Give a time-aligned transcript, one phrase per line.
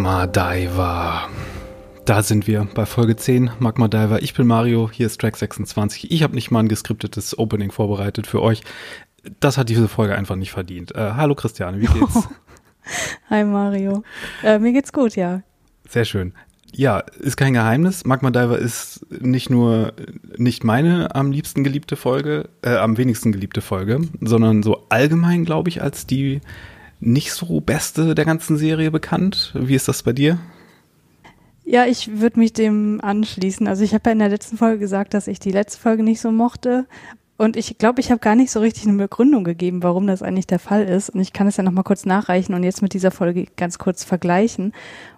[0.00, 1.28] Magma Diver.
[2.06, 4.22] Da sind wir bei Folge 10 Magma Diver.
[4.22, 6.10] Ich bin Mario, hier ist Track 26.
[6.10, 8.62] Ich habe nicht mal ein geskriptetes Opening vorbereitet für euch.
[9.40, 10.94] Das hat diese Folge einfach nicht verdient.
[10.94, 12.28] Äh, hallo Christiane, wie geht's?
[13.28, 14.02] Hi Mario.
[14.42, 15.42] Äh, mir geht's gut, ja.
[15.86, 16.32] Sehr schön.
[16.72, 18.06] Ja, ist kein Geheimnis.
[18.06, 19.92] Magma Diver ist nicht nur
[20.38, 25.68] nicht meine am liebsten geliebte Folge, äh, am wenigsten geliebte Folge, sondern so allgemein, glaube
[25.68, 26.40] ich, als die
[27.00, 29.52] nicht so beste der ganzen Serie bekannt.
[29.58, 30.38] Wie ist das bei dir?
[31.64, 33.66] Ja, ich würde mich dem anschließen.
[33.68, 36.20] Also ich habe ja in der letzten Folge gesagt, dass ich die letzte Folge nicht
[36.20, 36.86] so mochte.
[37.40, 40.46] Und ich glaube, ich habe gar nicht so richtig eine Begründung gegeben, warum das eigentlich
[40.46, 41.08] der Fall ist.
[41.08, 44.04] Und ich kann es ja nochmal kurz nachreichen und jetzt mit dieser Folge ganz kurz
[44.04, 44.74] vergleichen.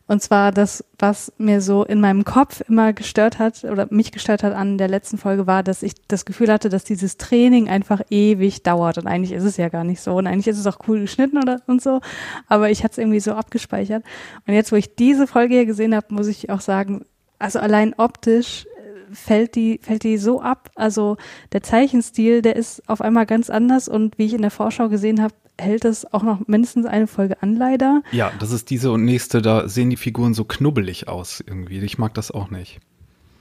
[0.06, 4.44] Und zwar das, was mir so in meinem Kopf immer gestört hat oder mich gestört
[4.44, 8.02] hat an der letzten Folge war, dass ich das Gefühl hatte, dass dieses Training einfach
[8.08, 8.98] ewig dauert.
[8.98, 10.14] Und eigentlich ist es ja gar nicht so.
[10.14, 12.00] Und eigentlich ist es auch cool geschnitten oder und so.
[12.46, 14.04] Aber ich hatte es irgendwie so abgespeichert.
[14.46, 17.04] Und jetzt, wo ich diese Folge hier gesehen habe, muss ich auch sagen,
[17.40, 18.68] also allein optisch
[19.12, 20.70] fällt die, fällt die so ab.
[20.74, 21.16] Also
[21.52, 25.22] der Zeichenstil, der ist auf einmal ganz anders und wie ich in der Vorschau gesehen
[25.22, 28.02] habe, hält es auch noch mindestens eine Folge an, leider.
[28.10, 31.78] Ja, das ist diese und nächste, da sehen die Figuren so knubbelig aus irgendwie.
[31.80, 32.80] Ich mag das auch nicht.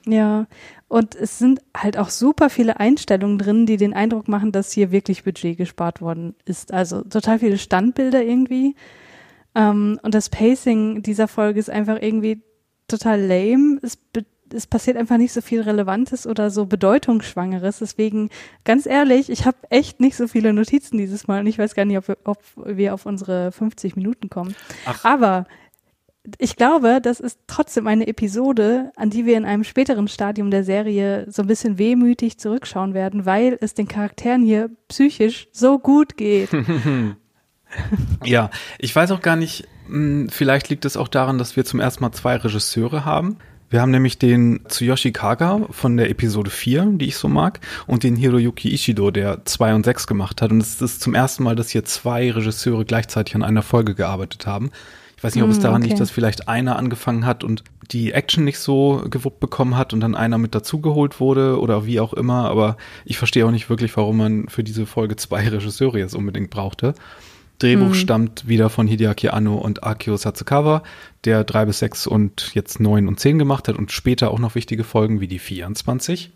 [0.06, 0.48] Ja,
[0.88, 4.92] und es sind halt auch super viele Einstellungen drin, die den Eindruck machen, dass hier
[4.92, 6.74] wirklich Budget gespart worden ist.
[6.74, 8.76] Also total viele Standbilder irgendwie.
[9.54, 12.42] Ähm, und das Pacing dieser Folge ist einfach irgendwie
[12.88, 13.80] total lame.
[13.84, 13.98] Es
[14.54, 17.80] es passiert einfach nicht so viel Relevantes oder so Bedeutungsschwangeres.
[17.80, 18.30] Deswegen,
[18.64, 21.86] ganz ehrlich, ich habe echt nicht so viele Notizen dieses Mal und ich weiß gar
[21.86, 24.56] nicht, ob wir, ob wir auf unsere 50 Minuten kommen.
[24.86, 25.04] Ach.
[25.06, 25.46] Aber
[26.38, 30.64] ich glaube, das ist trotzdem eine Episode, an die wir in einem späteren Stadium der
[30.64, 36.18] Serie so ein bisschen wehmütig zurückschauen werden, weil es den Charakteren hier psychisch so gut
[36.18, 36.50] geht.
[38.24, 41.80] ja, ich weiß auch gar nicht, hm, vielleicht liegt es auch daran, dass wir zum
[41.80, 43.38] ersten Mal zwei Regisseure haben.
[43.72, 48.04] Wir haben nämlich den Tsuyoshi Kaga von der Episode 4, die ich so mag, und
[48.04, 50.52] den Hiroyuki Ishido, der 2 und 6 gemacht hat.
[50.52, 54.46] Und es ist zum ersten Mal, dass hier zwei Regisseure gleichzeitig an einer Folge gearbeitet
[54.46, 54.72] haben.
[55.16, 55.88] Ich weiß nicht, ob mm, es daran okay.
[55.88, 60.02] liegt, dass vielleicht einer angefangen hat und die Action nicht so gewuppt bekommen hat und
[60.02, 62.50] dann einer mit dazugeholt wurde oder wie auch immer.
[62.50, 66.50] Aber ich verstehe auch nicht wirklich, warum man für diese Folge zwei Regisseure jetzt unbedingt
[66.50, 66.94] brauchte.
[67.62, 67.94] Drehbuch mhm.
[67.94, 70.84] stammt wieder von Hideaki Anno und Akio Satsukawa,
[71.26, 74.56] der drei bis sechs und jetzt neun und zehn gemacht hat und später auch noch
[74.56, 76.32] wichtige Folgen wie die 24.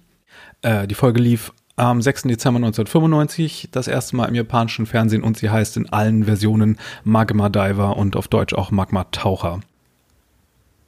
[0.62, 2.24] Äh, die Folge lief am 6.
[2.24, 7.50] Dezember 1995 das erste Mal im japanischen Fernsehen und sie heißt in allen Versionen Magma
[7.50, 9.60] Diver und auf Deutsch auch Magma Taucher.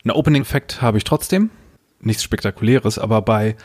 [0.05, 1.49] Ein Opening-Effekt habe ich trotzdem.
[1.99, 3.57] Nichts Spektakuläres, aber bei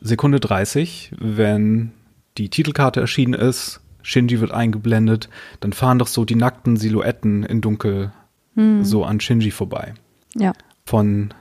[0.00, 1.92] Sekunde 30, wenn
[2.38, 5.28] die Titelkarte erschienen ist, Shinji wird eingeblendet,
[5.58, 8.12] dann fahren doch so die nackten Silhouetten in Dunkel
[8.54, 8.84] hm.
[8.84, 9.94] so an Shinji vorbei.
[10.36, 10.52] Ja.
[10.84, 11.34] Von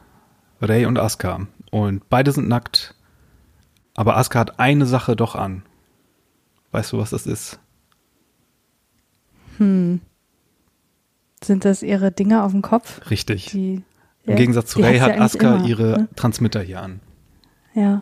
[0.59, 1.45] Rei und Asuka.
[1.69, 2.95] Und beide sind nackt,
[3.93, 5.61] aber Asuka hat eine Sache doch an.
[6.71, 7.59] Weißt du, was das ist?
[9.57, 10.01] Hm.
[11.43, 13.11] Sind das ihre Dinger auf dem Kopf?
[13.11, 13.51] Richtig.
[13.51, 13.83] Die,
[14.23, 16.07] Im ja, Gegensatz zu Rei hat Asuka immer, ihre ne?
[16.15, 16.99] Transmitter hier an.
[17.75, 18.01] Ja.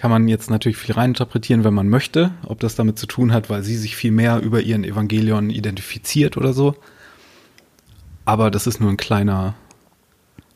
[0.00, 3.50] Kann man jetzt natürlich viel reininterpretieren, wenn man möchte, ob das damit zu tun hat,
[3.50, 6.74] weil sie sich viel mehr über ihren Evangelion identifiziert oder so.
[8.24, 9.56] Aber das ist nur ein kleiner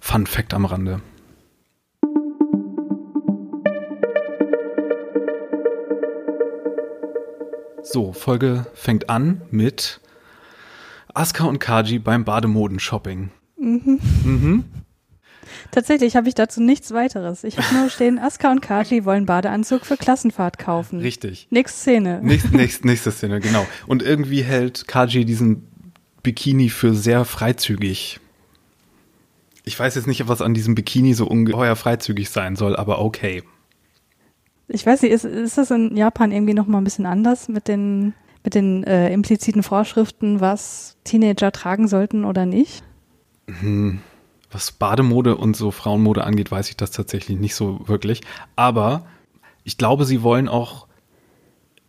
[0.01, 1.03] Fun Fact am Rande.
[7.83, 10.01] So, Folge fängt an mit
[11.13, 13.29] Asuka und Kaji beim Bademodenshopping.
[13.59, 14.01] Mhm.
[14.25, 14.65] Mhm.
[15.71, 17.45] Tatsächlich habe ich dazu nichts weiteres.
[17.45, 21.01] Ich habe nur stehen, Aska und Kaji wollen Badeanzug für Klassenfahrt kaufen.
[21.01, 21.49] Richtig.
[21.51, 22.21] Nächste Szene.
[22.23, 23.67] Nächst, nächst, nächste Szene, genau.
[23.87, 25.67] Und irgendwie hält Kaji diesen
[26.23, 28.21] Bikini für sehr freizügig.
[29.65, 33.43] Ich weiß jetzt nicht, was an diesem Bikini so ungeheuer freizügig sein soll, aber okay.
[34.69, 37.69] Ich weiß nicht, ist, ist das in Japan irgendwie noch mal ein bisschen anders mit
[37.69, 42.83] den, mit den äh, impliziten Vorschriften, was Teenager tragen sollten oder nicht?
[43.61, 44.01] Hm
[44.55, 48.21] was Bademode und so Frauenmode angeht, weiß ich das tatsächlich nicht so wirklich.
[48.55, 49.05] Aber
[49.65, 50.87] ich glaube, sie wollen auch,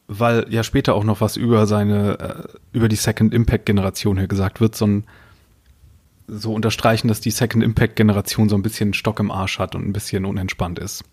[0.07, 4.27] weil ja später auch noch was über seine, äh, über die Second Impact Generation hier
[4.27, 5.03] gesagt wird, so, ein,
[6.27, 9.87] so unterstreichen, dass die Second Impact Generation so ein bisschen Stock im Arsch hat und
[9.87, 11.03] ein bisschen unentspannt ist.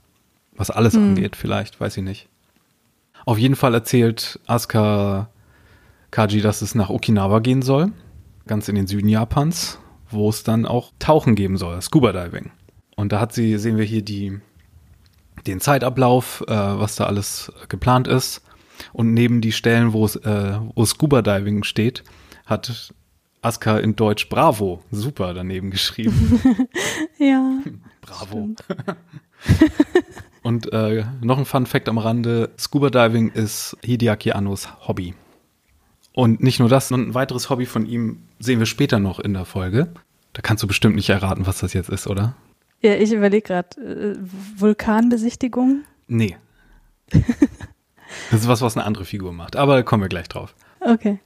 [0.57, 1.11] Was alles hm.
[1.11, 2.29] angeht, vielleicht, weiß ich nicht.
[3.27, 5.29] Auf jeden Fall erzählt Asuka
[6.11, 7.93] Kaji, dass es nach Okinawa gehen soll,
[8.47, 9.79] ganz in den Süden Japans
[10.13, 12.51] wo es dann auch Tauchen geben soll, Scuba Diving.
[12.97, 14.41] Und da hat sie, sehen wir hier die,
[15.47, 18.43] den Zeitablauf, äh, was da alles geplant ist.
[18.93, 22.05] Und neben die Stellen, wo es, äh, wo Scuba Diving steht,
[22.47, 22.93] hat
[23.43, 26.41] Asuka in Deutsch Bravo, super daneben geschrieben.
[27.19, 27.59] ja.
[28.01, 28.51] Bravo.
[30.43, 35.15] Und äh, noch ein Fun Fact am Rande: Scuba Diving ist Hideaki Annos Hobby.
[36.13, 39.33] Und nicht nur das, sondern ein weiteres Hobby von ihm sehen wir später noch in
[39.33, 39.93] der Folge.
[40.35, 42.35] Da kannst du bestimmt nicht erraten, was das jetzt ist, oder?
[42.81, 44.17] Ja, ich überlege gerade, äh,
[44.57, 45.85] Vulkanbesichtigung?
[46.09, 46.37] Nee.
[48.31, 49.57] das ist was, was eine andere Figur macht.
[49.57, 50.55] Aber da kommen wir gleich drauf.
[50.81, 51.21] Okay.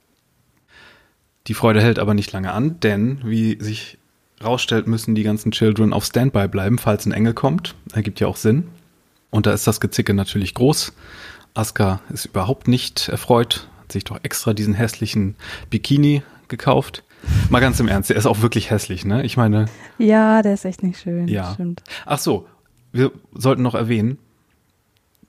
[1.47, 3.97] Die Freude hält aber nicht lange an, denn wie sich
[4.43, 7.75] rausstellt, müssen die ganzen Children auf Standby bleiben, falls ein Engel kommt.
[7.93, 8.67] Ergibt ja auch Sinn.
[9.29, 10.93] Und da ist das Gezicke natürlich groß.
[11.53, 15.35] Asuka ist überhaupt nicht erfreut, hat sich doch extra diesen hässlichen
[15.69, 17.03] Bikini gekauft.
[17.49, 19.23] Mal ganz im Ernst, der ist auch wirklich hässlich, ne?
[19.23, 19.67] Ich meine.
[19.97, 21.29] Ja, der ist echt nicht schön.
[21.29, 21.53] Ja.
[21.53, 21.83] Stimmt.
[22.05, 22.47] Ach so,
[22.91, 24.17] wir sollten noch erwähnen,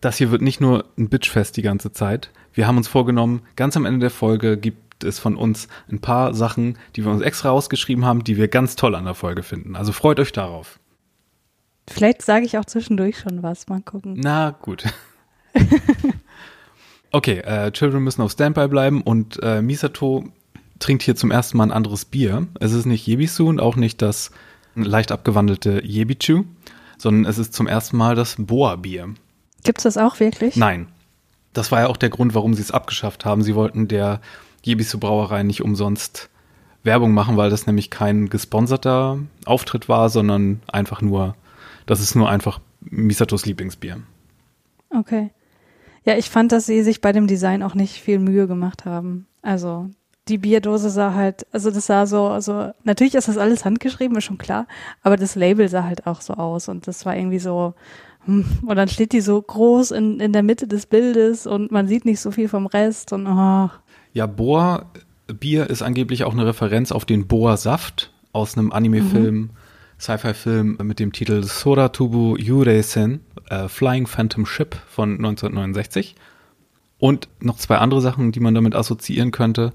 [0.00, 2.30] das hier wird nicht nur ein Bitchfest die ganze Zeit.
[2.52, 6.34] Wir haben uns vorgenommen, ganz am Ende der Folge gibt es von uns ein paar
[6.34, 9.76] Sachen, die wir uns extra ausgeschrieben haben, die wir ganz toll an der Folge finden.
[9.76, 10.80] Also freut euch darauf.
[11.88, 13.68] Vielleicht sage ich auch zwischendurch schon was.
[13.68, 14.14] Mal gucken.
[14.18, 14.84] Na gut.
[17.12, 20.24] okay, äh, Children müssen auf Standby bleiben und äh, Misato
[20.78, 22.46] trinkt hier zum ersten Mal ein anderes Bier.
[22.60, 24.30] Es ist nicht Jebisu und auch nicht das
[24.74, 26.44] leicht abgewandelte Jebichu,
[26.96, 29.14] sondern es ist zum ersten Mal das Boa-Bier.
[29.64, 30.56] Gibt es das auch wirklich?
[30.56, 30.88] Nein.
[31.52, 33.42] Das war ja auch der Grund, warum sie es abgeschafft haben.
[33.42, 34.20] Sie wollten der
[34.62, 36.28] Jebisu Brauerei nicht umsonst
[36.84, 41.34] Werbung machen, weil das nämlich kein gesponserter Auftritt war, sondern einfach nur,
[41.86, 44.00] das ist nur einfach Misatos Lieblingsbier.
[44.90, 45.30] Okay.
[46.08, 49.26] Ja, ich fand, dass sie sich bei dem Design auch nicht viel Mühe gemacht haben.
[49.42, 49.90] Also
[50.28, 54.24] die Bierdose sah halt, also das sah so, also natürlich ist das alles handgeschrieben, ist
[54.24, 54.66] schon klar,
[55.02, 57.74] aber das Label sah halt auch so aus und das war irgendwie so,
[58.24, 61.86] hm, und dann steht die so groß in, in der Mitte des Bildes und man
[61.88, 63.68] sieht nicht so viel vom Rest und oh.
[64.14, 64.86] Ja, Boa
[65.26, 69.50] Bier ist angeblich auch eine Referenz auf den Boa Saft aus einem Anime-Film, mhm.
[70.00, 76.14] Sci-Fi-Film mit dem Titel Soratubu Yureisen, äh, Flying Phantom Ship von 1969.
[76.98, 79.72] Und noch zwei andere Sachen, die man damit assoziieren könnte.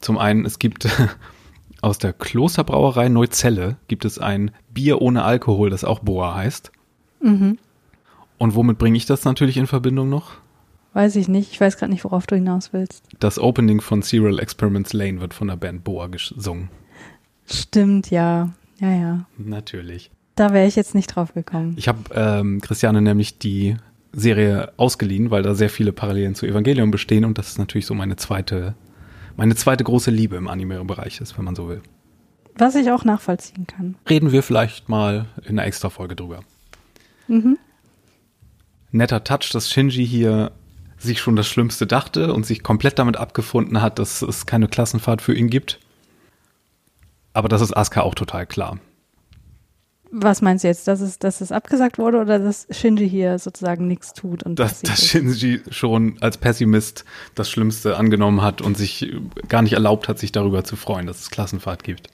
[0.00, 0.88] Zum einen, es gibt
[1.80, 6.72] aus der Klosterbrauerei Neuzelle gibt es ein Bier ohne Alkohol, das auch Boa heißt.
[7.20, 7.58] Mhm.
[8.38, 10.32] Und womit bringe ich das natürlich in Verbindung noch?
[10.92, 11.52] Weiß ich nicht.
[11.52, 13.04] Ich weiß gerade nicht, worauf du hinaus willst.
[13.18, 16.70] Das Opening von Serial Experiments Lane wird von der Band Boa gesungen.
[17.46, 18.50] Stimmt, ja.
[18.78, 19.26] Ja, ja.
[19.38, 20.10] Natürlich.
[20.34, 21.74] Da wäre ich jetzt nicht drauf gekommen.
[21.78, 23.76] Ich habe ähm, Christiane nämlich die
[24.12, 27.94] Serie ausgeliehen, weil da sehr viele Parallelen zu Evangelium bestehen und das ist natürlich so
[27.94, 28.74] meine zweite
[29.36, 31.82] meine zweite große Liebe im Anime-Bereich ist, wenn man so will.
[32.56, 33.96] Was ich auch nachvollziehen kann.
[34.08, 36.40] Reden wir vielleicht mal in einer extra Folge drüber.
[37.28, 37.58] Mhm.
[38.92, 40.52] Netter Touch, dass Shinji hier
[40.96, 45.20] sich schon das Schlimmste dachte und sich komplett damit abgefunden hat, dass es keine Klassenfahrt
[45.20, 45.78] für ihn gibt.
[47.36, 48.78] Aber das ist Asuka auch total klar.
[50.10, 53.86] Was meinst du jetzt, dass es, dass es abgesagt wurde oder dass Shinji hier sozusagen
[53.86, 54.42] nichts tut?
[54.42, 59.12] Und dass, dass Shinji schon als Pessimist das Schlimmste angenommen hat und sich
[59.48, 62.08] gar nicht erlaubt hat, sich darüber zu freuen, dass es Klassenfahrt gibt.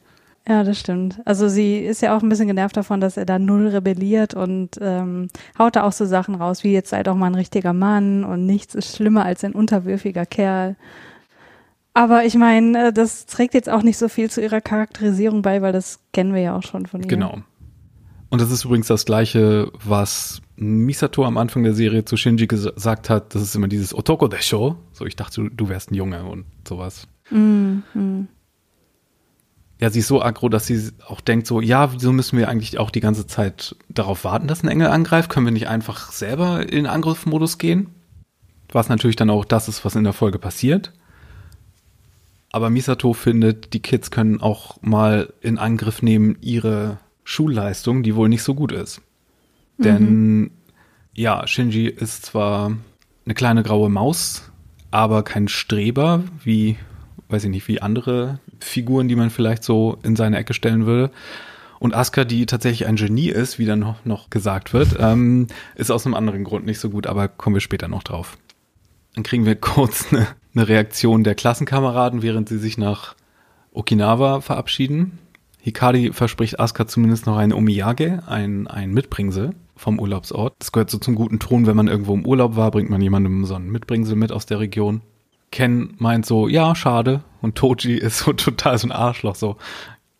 [0.49, 1.21] Ja, das stimmt.
[1.25, 4.71] Also sie ist ja auch ein bisschen genervt davon, dass er da null rebelliert und
[4.81, 8.25] ähm, haut da auch so Sachen raus, wie jetzt sei doch mal ein richtiger Mann
[8.25, 10.75] und nichts ist schlimmer als ein unterwürfiger Kerl.
[11.95, 15.63] Aber ich meine, äh, das trägt jetzt auch nicht so viel zu ihrer Charakterisierung bei,
[15.63, 17.09] weil das kennen wir ja auch schon von ihr.
[17.09, 17.43] Genau.
[18.31, 23.11] Und das ist übrigens das gleiche, was Misato am Anfang der Serie zu Shinji gesagt
[23.11, 23.35] hat.
[23.35, 24.77] Das ist immer dieses Otoko Desho.
[24.93, 27.09] So, ich dachte, du, wärst ein Junge und sowas.
[27.29, 28.29] Mm, mm.
[29.83, 32.79] Ja, sie ist so aggro, dass sie auch denkt so, ja, wieso müssen wir eigentlich
[32.79, 35.29] auch die ganze Zeit darauf warten, dass ein Engel angreift?
[35.29, 37.91] Können wir nicht einfach selber in Angriffsmodus gehen?
[38.71, 40.93] Was natürlich dann auch das ist, was in der Folge passiert.
[42.53, 48.29] Aber Misato findet, die Kids können auch mal in Angriff nehmen, ihre Schulleistung, die wohl
[48.29, 49.01] nicht so gut ist.
[49.79, 49.83] Mhm.
[49.83, 50.51] Denn
[51.15, 52.77] ja, Shinji ist zwar
[53.25, 54.51] eine kleine graue Maus,
[54.91, 56.77] aber kein Streber, wie,
[57.29, 61.11] weiß ich nicht, wie andere Figuren, die man vielleicht so in seine Ecke stellen würde.
[61.79, 65.91] Und Asuka, die tatsächlich ein Genie ist, wie dann noch, noch gesagt wird, ähm, ist
[65.91, 68.39] aus einem anderen Grund nicht so gut, aber kommen wir später noch drauf.
[69.15, 73.15] Dann kriegen wir kurz eine, eine Reaktion der Klassenkameraden, während sie sich nach
[73.73, 75.19] Okinawa verabschieden.
[75.61, 80.55] Hikari verspricht Asuka zumindest noch ein Omiyage, ein, ein Mitbringsel vom Urlaubsort.
[80.59, 83.45] Das gehört so zum guten Ton, wenn man irgendwo im Urlaub war, bringt man jemandem
[83.45, 85.03] so ein Mitbringsel mit aus der Region.
[85.51, 87.23] Ken meint so, ja, schade.
[87.41, 89.57] Und Toji ist so total so ein Arschloch, so,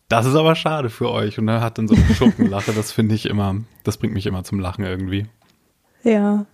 [0.07, 1.39] das ist aber schade für euch.
[1.39, 4.43] Und er hat dann so eine Schurkenlache, das finde ich immer, das bringt mich immer
[4.43, 5.25] zum Lachen irgendwie.
[6.03, 6.45] Ja.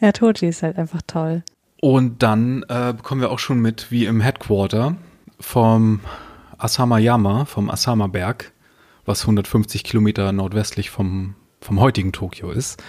[0.00, 1.42] Ja, Toji ist halt einfach toll.
[1.80, 4.96] Und dann äh, bekommen wir auch schon mit, wie im Headquarter
[5.38, 6.00] vom
[6.58, 8.52] Asamayama, vom Asama-Berg,
[9.04, 12.82] was 150 Kilometer nordwestlich vom, vom heutigen Tokio ist,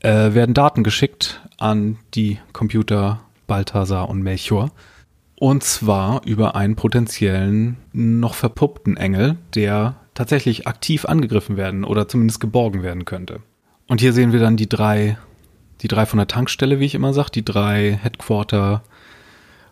[0.00, 4.70] äh, werden Daten geschickt an die Computer Balthasar und Melchior.
[5.38, 12.40] Und zwar über einen potenziellen, noch verpuppten Engel, der tatsächlich aktiv angegriffen werden oder zumindest
[12.40, 13.40] geborgen werden könnte.
[13.86, 15.18] Und hier sehen wir dann die drei,
[15.82, 18.82] die drei von der Tankstelle, wie ich immer sage, die drei Headquarter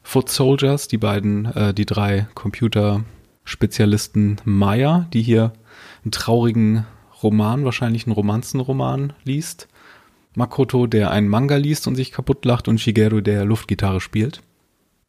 [0.02, 5.52] Foot Soldiers, die beiden, äh, die drei Computerspezialisten Maya, die hier
[6.04, 6.86] einen traurigen
[7.22, 9.68] Roman, wahrscheinlich einen Romanzenroman liest.
[10.34, 14.42] Makoto, der einen Manga liest und sich kaputt lacht und Shigeru, der Luftgitarre spielt.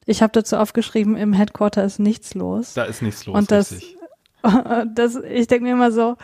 [0.06, 2.74] Ich habe dazu aufgeschrieben, im Headquarter ist nichts los.
[2.74, 3.36] Da ist nichts los.
[3.36, 3.75] Und das,
[4.96, 6.16] das ich denke mir immer so,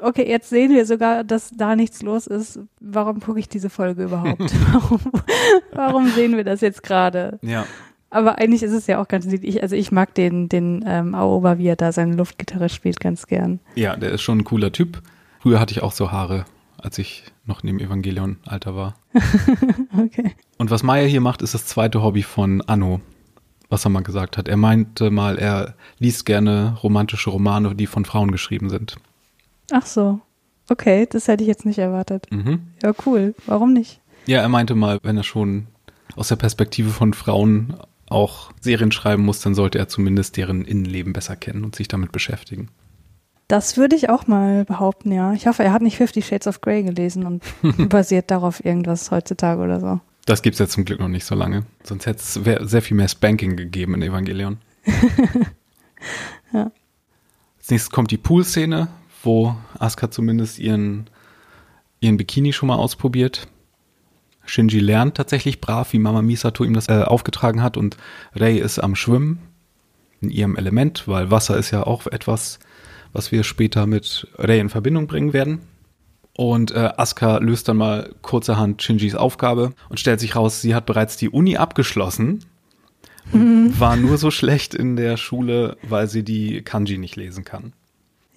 [0.00, 2.60] okay, jetzt sehen wir sogar, dass da nichts los ist.
[2.80, 4.40] Warum gucke ich diese Folge überhaupt?
[4.72, 5.00] warum,
[5.72, 7.38] warum sehen wir das jetzt gerade?
[7.42, 7.66] Ja.
[8.10, 9.62] Aber eigentlich ist es ja auch ganz niedlich.
[9.62, 13.60] Also ich mag den, den ähm, Aoba, wie er da seine Luftgitarre spielt, ganz gern.
[13.74, 15.02] Ja, der ist schon ein cooler Typ.
[15.40, 16.44] Früher hatte ich auch so Haare,
[16.78, 18.94] als ich noch neben Evangelion alter war.
[19.98, 20.32] okay.
[20.56, 23.00] Und was Maya hier macht, ist das zweite Hobby von Anno,
[23.68, 24.48] was er mal gesagt hat.
[24.48, 28.96] Er meinte mal, er liest gerne romantische Romane, die von Frauen geschrieben sind.
[29.72, 30.20] Ach so.
[30.68, 32.26] Okay, das hätte ich jetzt nicht erwartet.
[32.30, 32.68] Mhm.
[32.82, 33.34] Ja, cool.
[33.46, 34.00] Warum nicht?
[34.26, 35.66] Ja, er meinte mal, wenn er schon
[36.16, 37.76] aus der Perspektive von Frauen
[38.08, 42.12] auch Serien schreiben muss, dann sollte er zumindest deren Innenleben besser kennen und sich damit
[42.12, 42.68] beschäftigen.
[43.48, 45.32] Das würde ich auch mal behaupten, ja.
[45.32, 47.42] Ich hoffe, er hat nicht Fifty Shades of Grey gelesen und
[47.88, 50.00] basiert darauf irgendwas heutzutage oder so.
[50.24, 51.64] Das gibt es ja zum Glück noch nicht so lange.
[51.84, 52.34] Sonst hätte es
[52.68, 54.58] sehr viel mehr Spanking gegeben in Evangelion.
[56.52, 56.72] ja.
[57.58, 58.88] Als nächstes kommt die Pool-Szene,
[59.26, 61.10] wo Asuka zumindest ihren,
[62.00, 63.48] ihren Bikini schon mal ausprobiert.
[64.46, 67.96] Shinji lernt tatsächlich brav, wie Mama Misato ihm das äh, aufgetragen hat und
[68.34, 69.40] Rei ist am Schwimmen
[70.20, 72.60] in ihrem Element, weil Wasser ist ja auch etwas,
[73.12, 75.60] was wir später mit Rei in Verbindung bringen werden.
[76.34, 80.86] Und äh, Asuka löst dann mal kurzerhand Shinjis Aufgabe und stellt sich raus, sie hat
[80.86, 82.44] bereits die Uni abgeschlossen
[83.32, 83.80] und mhm.
[83.80, 87.72] war nur so schlecht in der Schule, weil sie die Kanji nicht lesen kann.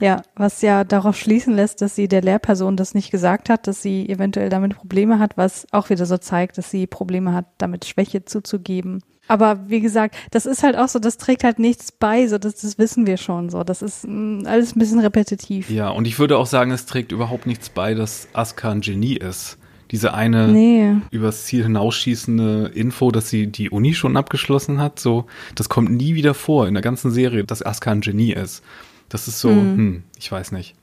[0.01, 3.82] Ja, was ja darauf schließen lässt, dass sie der Lehrperson das nicht gesagt hat, dass
[3.82, 7.86] sie eventuell damit Probleme hat, was auch wieder so zeigt, dass sie Probleme hat, damit
[7.86, 9.01] Schwäche zuzugeben.
[9.29, 12.56] Aber wie gesagt, das ist halt auch so, das trägt halt nichts bei, so das,
[12.56, 13.63] das wissen wir schon so.
[13.63, 15.70] Das ist mh, mm, alles ein bisschen repetitiv.
[15.70, 19.18] Ja, und ich würde auch sagen, es trägt überhaupt nichts bei, dass Asuka ein Genie
[19.18, 19.60] ist.
[19.91, 20.96] Diese eine nee.
[21.12, 25.25] übers Ziel hinausschießende Info, dass sie die Uni schon abgeschlossen hat, so,
[25.56, 28.63] das kommt nie wieder vor in der ganzen Serie, dass Asuka ein Genie ist.
[29.10, 29.78] Das ist so, hm.
[29.78, 30.75] hm, ich weiß nicht.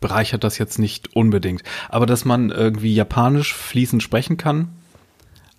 [0.00, 1.62] Bereichert das jetzt nicht unbedingt.
[1.88, 4.68] Aber dass man irgendwie Japanisch fließend sprechen kann,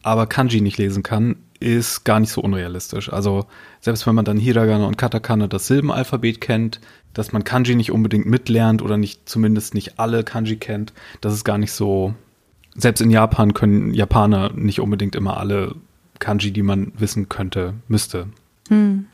[0.01, 3.11] aber Kanji nicht lesen kann, ist gar nicht so unrealistisch.
[3.11, 3.45] Also
[3.79, 6.81] selbst wenn man dann Hiragana und Katakana das Silbenalphabet kennt,
[7.13, 11.45] dass man Kanji nicht unbedingt mitlernt oder nicht zumindest nicht alle Kanji kennt, das ist
[11.45, 12.13] gar nicht so.
[12.75, 15.75] Selbst in Japan können Japaner nicht unbedingt immer alle
[16.19, 18.27] Kanji, die man wissen könnte, müsste.
[18.67, 19.05] Hm.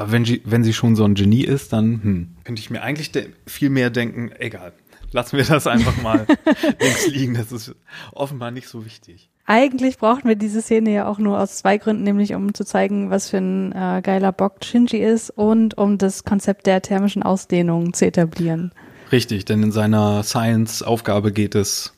[0.00, 2.80] Aber wenn, sie, wenn sie schon so ein Genie ist, dann hm, könnte ich mir
[2.80, 3.10] eigentlich
[3.46, 4.72] viel mehr denken, egal,
[5.12, 6.26] lassen wir das einfach mal
[6.80, 7.34] links liegen.
[7.34, 7.74] Das ist
[8.12, 9.28] offenbar nicht so wichtig.
[9.44, 13.10] Eigentlich brauchten wir diese Szene ja auch nur aus zwei Gründen, nämlich um zu zeigen,
[13.10, 17.92] was für ein äh, geiler Bock Shinji ist und um das Konzept der thermischen Ausdehnung
[17.92, 18.72] zu etablieren.
[19.12, 21.92] Richtig, denn in seiner Science-Aufgabe geht es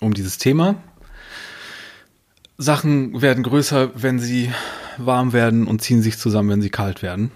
[0.00, 0.82] um dieses Thema.
[2.58, 4.50] Sachen werden größer, wenn sie
[5.06, 7.30] warm werden und ziehen sich zusammen, wenn sie kalt werden.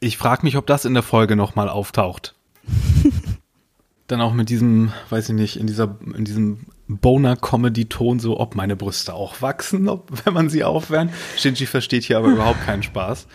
[0.00, 2.34] Ich frage mich, ob das in der Folge nochmal auftaucht.
[4.06, 8.76] Dann auch mit diesem, weiß ich nicht, in dieser, in diesem Boner-Comedy-Ton so, ob meine
[8.76, 11.12] Brüste auch wachsen, ob, wenn man sie aufwärmt.
[11.36, 13.26] Shinji versteht hier aber überhaupt keinen Spaß.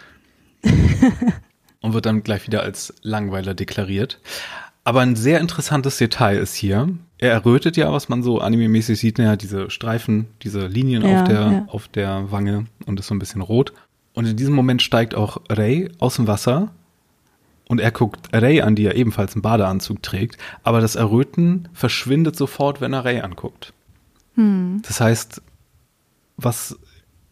[1.82, 4.20] Und wird dann gleich wieder als Langweiler deklariert.
[4.84, 6.90] Aber ein sehr interessantes Detail ist hier,
[7.22, 11.28] er errötet ja, was man so anime-mäßig sieht, ja, diese Streifen, diese Linien ja, auf,
[11.28, 11.66] der, ja.
[11.68, 13.74] auf der Wange und ist so ein bisschen rot.
[14.13, 16.72] Und in diesem Moment steigt auch Ray aus dem Wasser
[17.70, 22.36] und er guckt Ray an, die ja ebenfalls einen Badeanzug trägt, aber das Erröten verschwindet
[22.36, 23.72] sofort, wenn er Ray anguckt.
[24.34, 24.82] Hm.
[24.88, 25.44] Das heißt,
[26.38, 26.80] was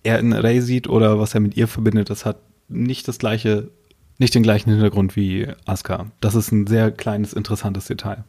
[0.04, 3.72] er in Ray sieht oder was er mit ihr verbindet, das hat nicht das gleiche,
[4.20, 6.12] nicht den gleichen Hintergrund wie Asuka.
[6.22, 8.24] Das ist ein sehr kleines, interessantes Detail.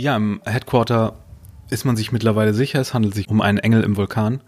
[0.00, 1.12] Ja, im Headquarter
[1.68, 4.40] ist man sich mittlerweile sicher, es handelt sich um einen Engel im Vulkan.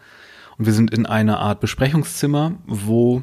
[0.57, 3.23] Und wir sind in einer Art Besprechungszimmer, wo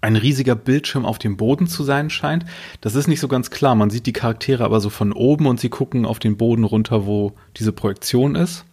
[0.00, 2.44] ein riesiger Bildschirm auf dem Boden zu sein scheint.
[2.80, 3.74] Das ist nicht so ganz klar.
[3.74, 7.06] Man sieht die Charaktere aber so von oben und sie gucken auf den Boden runter,
[7.06, 8.64] wo diese Projektion ist.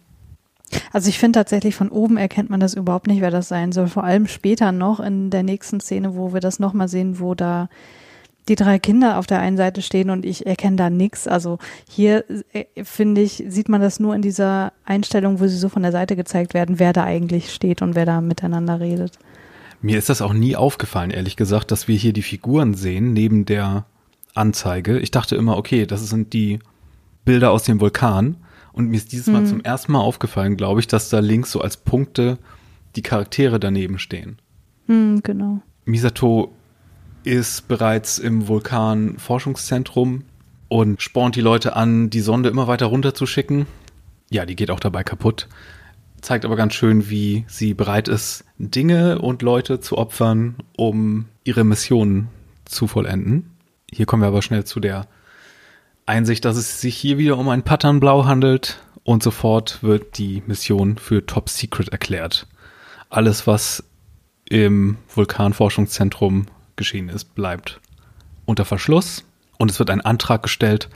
[0.92, 3.88] Also ich finde tatsächlich von oben erkennt man das überhaupt nicht, wer das sein soll.
[3.88, 7.68] Vor allem später noch in der nächsten Szene, wo wir das nochmal sehen, wo da
[8.48, 11.26] die drei Kinder auf der einen Seite stehen und ich erkenne da nichts.
[11.26, 15.68] Also hier äh, finde ich, sieht man das nur in dieser Einstellung, wo sie so
[15.68, 19.18] von der Seite gezeigt werden, wer da eigentlich steht und wer da miteinander redet.
[19.82, 23.44] Mir ist das auch nie aufgefallen, ehrlich gesagt, dass wir hier die Figuren sehen neben
[23.44, 23.84] der
[24.34, 24.98] Anzeige.
[24.98, 26.60] Ich dachte immer, okay, das sind die
[27.24, 28.36] Bilder aus dem Vulkan.
[28.72, 29.46] Und mir ist dieses Mal hm.
[29.46, 32.38] zum ersten Mal aufgefallen, glaube ich, dass da links so als Punkte
[32.94, 34.38] die Charaktere daneben stehen.
[34.86, 35.60] Hm, genau.
[35.86, 36.52] Misato
[37.26, 40.22] ist bereits im Vulkan-Forschungszentrum
[40.68, 43.66] und spornt die Leute an, die Sonde immer weiter runterzuschicken.
[44.30, 45.48] Ja, die geht auch dabei kaputt.
[46.20, 51.64] Zeigt aber ganz schön, wie sie bereit ist, Dinge und Leute zu opfern, um ihre
[51.64, 52.28] Mission
[52.64, 53.56] zu vollenden.
[53.92, 55.08] Hier kommen wir aber schnell zu der
[56.06, 60.96] Einsicht, dass es sich hier wieder um ein Patternblau handelt und sofort wird die Mission
[60.96, 62.46] für Top Secret erklärt.
[63.10, 63.84] Alles, was
[64.48, 67.80] im Vulkanforschungszentrum geschehen ist, bleibt
[68.44, 69.24] unter Verschluss
[69.58, 70.88] und es wird ein Antrag gestellt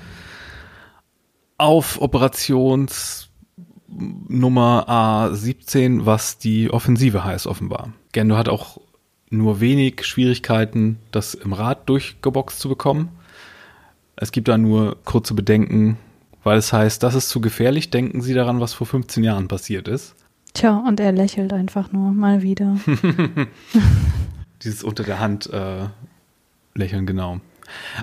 [1.60, 3.28] auf Operationsnummer
[4.88, 7.92] A17, was die Offensive heißt offenbar.
[8.12, 8.80] Gendo hat auch
[9.28, 13.10] nur wenig Schwierigkeiten, das im Rat durchgeboxt zu bekommen.
[14.16, 15.98] Es gibt da nur kurze Bedenken,
[16.42, 19.86] weil es heißt, das ist zu gefährlich, denken Sie daran, was vor 15 Jahren passiert
[19.86, 20.14] ist.
[20.54, 22.78] Tja, und er lächelt einfach nur mal wieder.
[24.62, 25.88] Dieses unter der Hand äh,
[26.74, 27.40] lächeln, genau.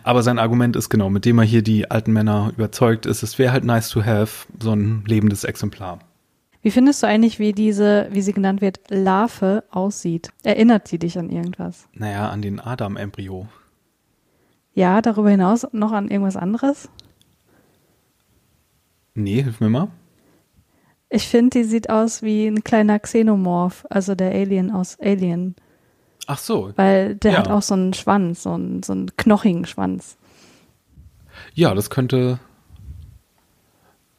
[0.04, 3.38] Aber sein Argument ist genau, mit dem er hier die alten Männer überzeugt ist, es
[3.38, 6.00] wäre halt nice to have, so ein lebendes Exemplar.
[6.62, 10.32] Wie findest du eigentlich, wie diese, wie sie genannt wird, Larve aussieht?
[10.44, 11.88] Erinnert sie dich an irgendwas?
[11.94, 13.48] Naja, an den Adam-Embryo.
[14.74, 16.90] Ja, darüber hinaus noch an irgendwas anderes?
[19.14, 19.88] Nee, hilf mir mal.
[21.10, 25.56] Ich finde, die sieht aus wie ein kleiner Xenomorph, also der Alien aus Alien.
[26.28, 26.74] Ach so.
[26.76, 27.38] Weil der ja.
[27.40, 30.18] hat auch so einen Schwanz, so einen, so einen knochigen Schwanz.
[31.54, 32.40] Ja, das könnte,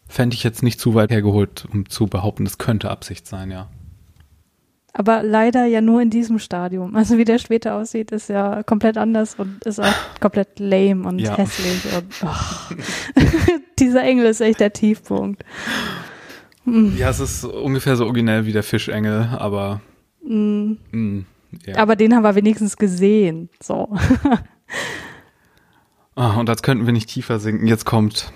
[0.09, 3.69] fände ich jetzt nicht zu weit hergeholt, um zu behaupten, das könnte Absicht sein, ja.
[4.95, 6.97] Aber leider ja nur in diesem Stadium.
[6.97, 11.21] Also wie der später aussieht, ist ja komplett anders und ist auch komplett lame und
[11.21, 11.37] ja.
[11.37, 11.85] hässlich.
[11.95, 13.21] Und oh.
[13.79, 15.45] dieser Engel ist echt der Tiefpunkt.
[16.97, 19.81] Ja, es ist ungefähr so originell wie der Fischengel, aber.
[20.23, 20.73] Mm.
[20.91, 21.27] Mm,
[21.67, 21.77] ja.
[21.77, 23.49] Aber den haben wir wenigstens gesehen.
[23.63, 23.97] So.
[26.15, 27.69] Ah, und als könnten wir nicht tiefer sinken.
[27.69, 28.33] Jetzt kommt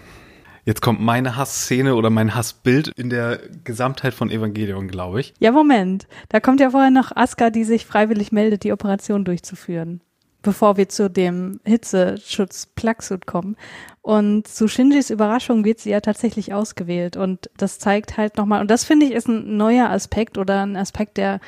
[0.64, 5.34] Jetzt kommt meine Hassszene oder mein Hassbild in der Gesamtheit von Evangelion, glaube ich.
[5.40, 6.06] Ja, Moment.
[6.28, 10.02] Da kommt ja vorher noch Asuka, die sich freiwillig meldet, die Operation durchzuführen.
[10.40, 13.56] Bevor wir zu dem Hitzeschutz Plugsuit kommen.
[14.02, 17.16] Und zu Shinjis Überraschung wird sie ja tatsächlich ausgewählt.
[17.16, 20.76] Und das zeigt halt nochmal, und das finde ich ist ein neuer Aspekt oder ein
[20.76, 21.40] Aspekt, der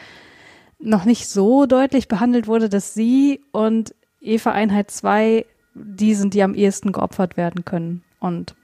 [0.84, 5.44] noch nicht so deutlich behandelt wurde, dass sie und Eva Einheit 2
[5.74, 8.02] die sind, die am ehesten geopfert werden können.
[8.20, 8.54] Und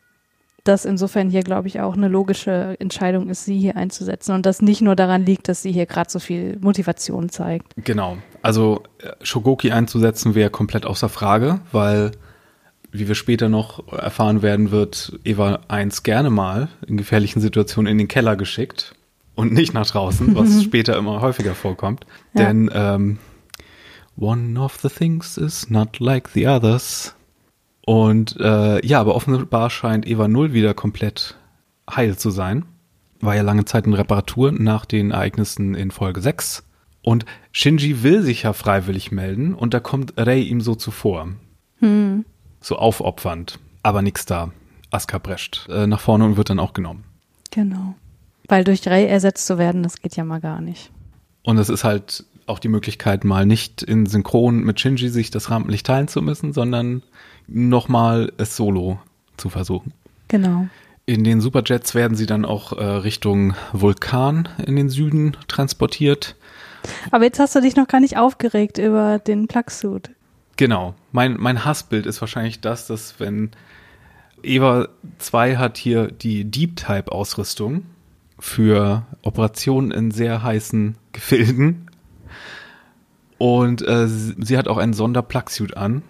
[0.64, 4.62] dass insofern hier, glaube ich, auch eine logische Entscheidung ist, sie hier einzusetzen und das
[4.62, 7.72] nicht nur daran liegt, dass sie hier gerade so viel Motivation zeigt.
[7.76, 8.18] Genau.
[8.42, 12.12] Also äh, Shogoki einzusetzen wäre komplett außer Frage, weil,
[12.92, 17.98] wie wir später noch erfahren werden, wird Eva 1 gerne mal in gefährlichen Situationen in
[17.98, 18.94] den Keller geschickt
[19.40, 22.04] und nicht nach draußen, was später immer häufiger vorkommt.
[22.34, 22.44] Ja.
[22.44, 23.18] Denn ähm,
[24.16, 27.14] one of the things is not like the others.
[27.86, 31.36] Und äh, ja, aber offenbar scheint Eva Null wieder komplett
[31.90, 32.66] heil zu sein.
[33.20, 36.62] War ja lange Zeit in Reparatur nach den Ereignissen in Folge 6.
[37.02, 41.28] Und Shinji will sich ja freiwillig melden und da kommt Rei ihm so zuvor.
[41.78, 42.26] Hm.
[42.60, 43.58] So aufopfernd.
[43.82, 44.50] Aber nix da.
[44.90, 47.04] Asuka prescht äh, nach vorne und wird dann auch genommen.
[47.50, 47.94] Genau.
[48.50, 50.90] Weil durch Rei ersetzt zu werden, das geht ja mal gar nicht.
[51.44, 55.52] Und es ist halt auch die Möglichkeit, mal nicht in Synchron mit Shinji sich das
[55.52, 57.04] Rampenlicht teilen zu müssen, sondern
[57.46, 58.98] nochmal es solo
[59.36, 59.92] zu versuchen.
[60.26, 60.66] Genau.
[61.06, 66.34] In den Superjets werden sie dann auch äh, Richtung Vulkan in den Süden transportiert.
[67.12, 70.10] Aber jetzt hast du dich noch gar nicht aufgeregt über den Plugsuit.
[70.56, 70.94] Genau.
[71.12, 73.52] Mein, mein Hassbild ist wahrscheinlich das, dass wenn
[74.42, 77.84] Eva 2 hat hier die Deep Type Ausrüstung
[78.40, 81.88] für Operationen in sehr heißen Gefilden.
[83.38, 86.02] Und äh, sie hat auch einen Sonderplugsuit an,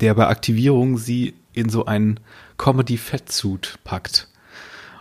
[0.00, 2.20] der bei Aktivierung sie in so einen
[2.58, 4.28] Comedy-Fettsuit packt.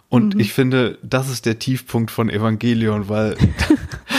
[0.10, 0.40] Und mhm.
[0.40, 3.36] ich finde, das ist der Tiefpunkt von Evangelion, weil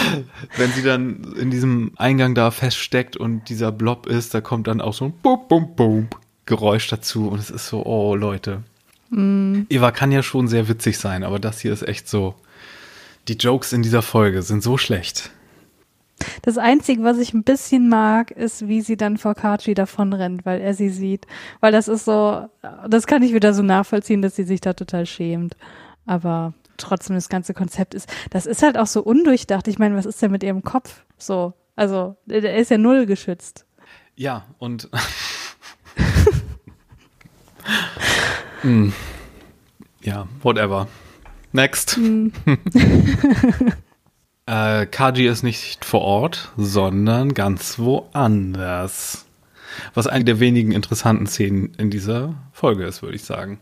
[0.57, 4.81] Wenn sie dann in diesem Eingang da feststeckt und dieser Blob ist, da kommt dann
[4.81, 6.09] auch so ein Bum, Bum, Bum
[6.47, 8.63] Geräusch dazu und es ist so, oh Leute.
[9.11, 9.63] Mm.
[9.69, 12.35] Eva kann ja schon sehr witzig sein, aber das hier ist echt so.
[13.29, 15.31] Die Jokes in dieser Folge sind so schlecht.
[16.43, 20.61] Das Einzige, was ich ein bisschen mag, ist, wie sie dann vor Kachi davonrennt, weil
[20.61, 21.27] er sie sieht.
[21.61, 22.49] Weil das ist so,
[22.89, 25.57] das kann ich wieder so nachvollziehen, dass sie sich da total schämt.
[26.07, 29.69] Aber trotzdem das ganze Konzept ist, das ist halt auch so undurchdacht.
[29.69, 31.05] Ich meine, was ist denn mit ihrem Kopf?
[31.17, 33.65] So, also, der ist ja null geschützt.
[34.17, 34.91] Ja, und.
[38.63, 38.93] hm.
[40.03, 40.89] Ja, whatever.
[41.53, 41.97] Next.
[41.97, 42.33] Hm.
[44.47, 49.27] äh, Kaji ist nicht vor Ort, sondern ganz woanders.
[49.95, 53.61] Was eine der wenigen interessanten Szenen in dieser Folge ist, würde ich sagen.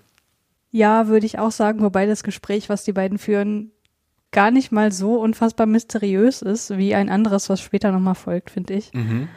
[0.70, 3.72] Ja, würde ich auch sagen, wobei das Gespräch, was die beiden führen,
[4.32, 8.74] gar nicht mal so unfassbar mysteriös ist, wie ein anderes, was später nochmal folgt, finde
[8.74, 8.92] ich.
[8.92, 9.28] Mhm.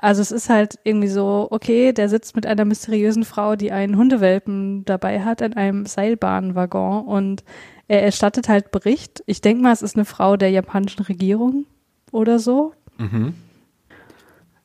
[0.00, 3.96] Also es ist halt irgendwie so, okay, der sitzt mit einer mysteriösen Frau, die einen
[3.96, 7.44] Hundewelpen dabei hat, in einem Seilbahnwaggon und
[7.88, 9.22] er erstattet halt Bericht.
[9.26, 11.66] Ich denke mal, es ist eine Frau der japanischen Regierung
[12.10, 12.74] oder so.
[12.98, 13.34] Mhm.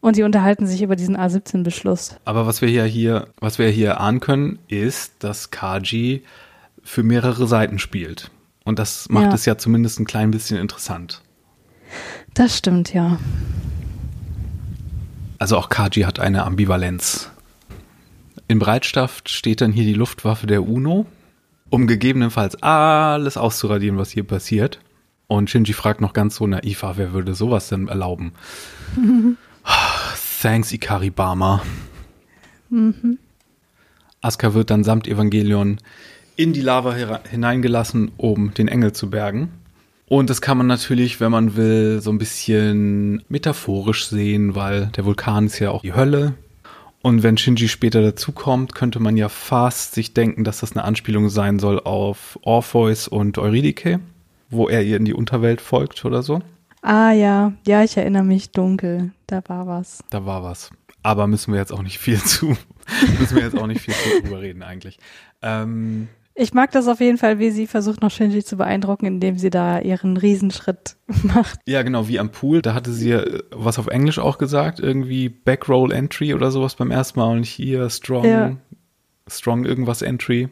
[0.01, 2.15] Und sie unterhalten sich über diesen A17-Beschluss.
[2.25, 6.23] Aber was wir hier, hier, was wir hier ahnen können, ist, dass Kaji
[6.81, 8.31] für mehrere Seiten spielt.
[8.63, 9.33] Und das macht ja.
[9.33, 11.21] es ja zumindest ein klein bisschen interessant.
[12.33, 13.19] Das stimmt, ja.
[15.41, 17.31] Also auch Kaji hat eine Ambivalenz.
[18.47, 21.07] In Bereitschaft steht dann hier die Luftwaffe der UNO,
[21.71, 24.79] um gegebenenfalls alles auszuradieren, was hier passiert.
[25.25, 28.33] Und Shinji fragt noch ganz so naiv, ah, wer würde sowas denn erlauben?
[30.43, 31.63] Thanks, Ikari Bama.
[32.69, 33.17] Mhm.
[34.21, 35.77] Asuka wird dann samt Evangelion
[36.35, 36.93] in die Lava
[37.27, 39.49] hineingelassen, um den Engel zu bergen.
[40.11, 45.05] Und das kann man natürlich, wenn man will, so ein bisschen metaphorisch sehen, weil der
[45.05, 46.33] Vulkan ist ja auch die Hölle.
[47.01, 51.29] Und wenn Shinji später dazukommt, könnte man ja fast sich denken, dass das eine Anspielung
[51.29, 54.01] sein soll auf Orpheus und Eurydike,
[54.49, 56.41] wo er ihr in die Unterwelt folgt oder so.
[56.81, 59.13] Ah ja, ja, ich erinnere mich dunkel.
[59.27, 60.03] Da war was.
[60.09, 60.71] Da war was.
[61.03, 62.47] Aber müssen wir jetzt auch nicht viel zu,
[63.17, 64.99] müssen wir jetzt auch nicht viel zu drüber reden eigentlich.
[65.41, 69.37] Ähm, ich mag das auf jeden Fall, wie sie versucht noch Shinji zu beeindrucken, indem
[69.37, 71.59] sie da ihren Riesenschritt macht.
[71.65, 72.61] Ja, genau, wie am Pool.
[72.61, 76.91] Da hatte sie ja was auf Englisch auch gesagt, irgendwie Backroll Entry oder sowas beim
[76.91, 78.55] ersten Mal und hier Strong, ja.
[79.27, 80.49] Strong irgendwas Entry.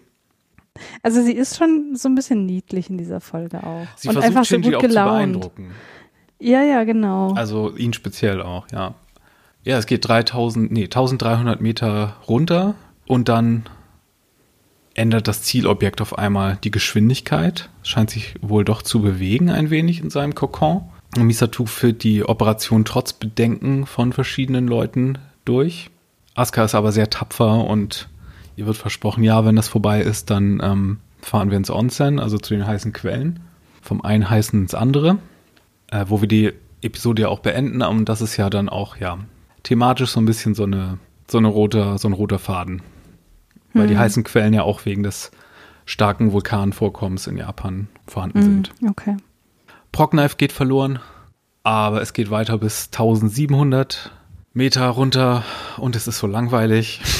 [1.01, 3.87] Also sie ist schon so ein bisschen niedlich in dieser Folge auch.
[3.95, 5.09] Sie und versucht einfach Shinji so gut gelaunt.
[5.09, 5.71] zu beeindrucken.
[6.39, 7.33] Ja, ja, genau.
[7.33, 8.95] Also ihn speziell auch, ja.
[9.63, 13.65] Ja, es geht 3000, nee, 1300 Meter runter und dann
[14.99, 17.69] ändert das Zielobjekt auf einmal die Geschwindigkeit.
[17.83, 20.81] Scheint sich wohl doch zu bewegen ein wenig in seinem Kokon.
[21.17, 25.89] Misatu führt die Operation trotz Bedenken von verschiedenen Leuten durch.
[26.35, 28.09] Asuka ist aber sehr tapfer und
[28.55, 32.37] ihr wird versprochen, ja, wenn das vorbei ist, dann ähm, fahren wir ins Onsen, also
[32.37, 33.39] zu den heißen Quellen.
[33.81, 35.17] Vom einen heißen ins andere
[35.91, 37.81] äh, wo wir die Episode ja auch beenden.
[37.81, 39.19] Und das ist ja dann auch, ja,
[39.63, 42.81] thematisch so ein bisschen so eine, so eine rote, so ein roter Faden.
[43.73, 43.99] Weil die hm.
[43.99, 45.31] heißen Quellen ja auch wegen des
[45.85, 48.71] starken Vulkanvorkommens in Japan vorhanden hm, sind.
[48.89, 49.17] Okay.
[49.91, 50.99] Progknife geht verloren,
[51.63, 54.11] aber es geht weiter bis 1700
[54.53, 55.43] Meter runter
[55.77, 57.01] und es ist so langweilig.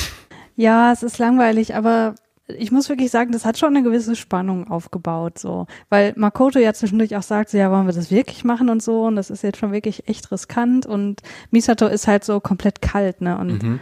[0.56, 2.16] Ja, es ist langweilig, aber
[2.50, 5.68] ich muss wirklich sagen, das hat schon eine gewisse Spannung aufgebaut, so.
[5.88, 9.06] Weil Makoto ja zwischendurch auch sagt, so, ja, wollen wir das wirklich machen und so,
[9.06, 13.22] und das ist jetzt schon wirklich echt riskant und Misato ist halt so komplett kalt,
[13.22, 13.80] ne, und mhm.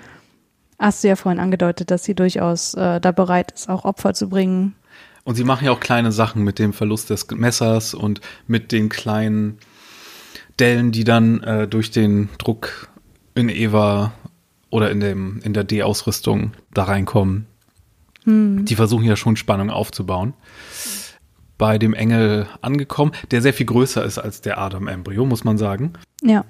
[0.79, 4.29] Hast du ja vorhin angedeutet, dass sie durchaus äh, da bereit ist, auch Opfer zu
[4.29, 4.75] bringen.
[5.23, 8.89] Und sie machen ja auch kleine Sachen mit dem Verlust des Messers und mit den
[8.89, 9.57] kleinen
[10.59, 12.89] Dellen, die dann äh, durch den Druck
[13.35, 14.13] in Eva
[14.69, 17.45] oder in dem, in der D-Ausrüstung da reinkommen.
[18.23, 18.65] Hm.
[18.65, 20.33] Die versuchen ja schon Spannung aufzubauen.
[21.57, 25.93] Bei dem Engel angekommen, der sehr viel größer ist als der Adam-Embryo, muss man sagen.
[26.23, 26.45] Ja.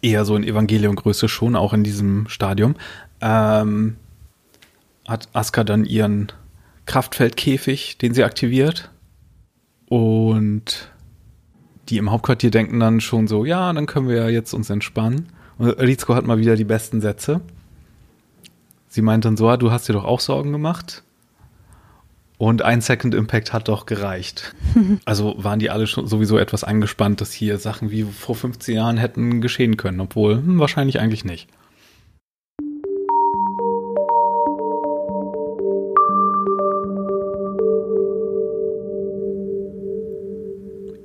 [0.00, 2.74] Eher so in Evangelion-Größe schon, auch in diesem Stadium.
[3.22, 3.96] Ähm,
[5.08, 6.30] hat Asuka dann ihren
[6.86, 8.90] Kraftfeldkäfig, den sie aktiviert.
[9.88, 10.90] Und
[11.88, 15.28] die im Hauptquartier denken dann schon so, ja, dann können wir ja jetzt uns entspannen.
[15.58, 17.40] Und Rizko hat mal wieder die besten Sätze.
[18.88, 21.02] Sie meint dann so, ah, du hast dir doch auch Sorgen gemacht.
[22.38, 24.54] Und ein Second Impact hat doch gereicht.
[25.04, 28.96] also waren die alle schon sowieso etwas angespannt, dass hier Sachen wie vor 15 Jahren
[28.96, 31.48] hätten geschehen können, obwohl hm, wahrscheinlich eigentlich nicht.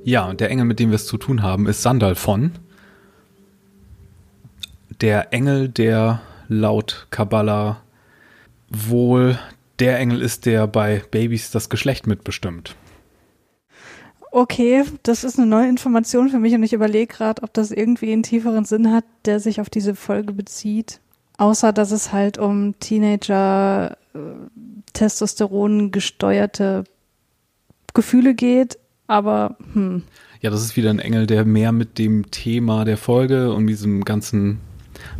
[0.07, 2.53] Ja, und der Engel, mit dem wir es zu tun haben, ist Sandal von.
[5.01, 7.81] Der Engel, der laut Kabbalah
[8.69, 9.37] wohl
[9.79, 12.77] der Engel ist, der bei Babys das Geschlecht mitbestimmt.
[14.31, 18.13] Okay, das ist eine neue Information für mich und ich überlege gerade, ob das irgendwie
[18.13, 21.01] einen tieferen Sinn hat, der sich auf diese Folge bezieht.
[21.37, 24.19] Außer, dass es halt um Teenager äh,
[27.93, 30.03] Gefühle geht, aber hm.
[30.41, 34.05] Ja, das ist wieder ein Engel, der mehr mit dem Thema der Folge und diesem
[34.05, 34.59] ganzen,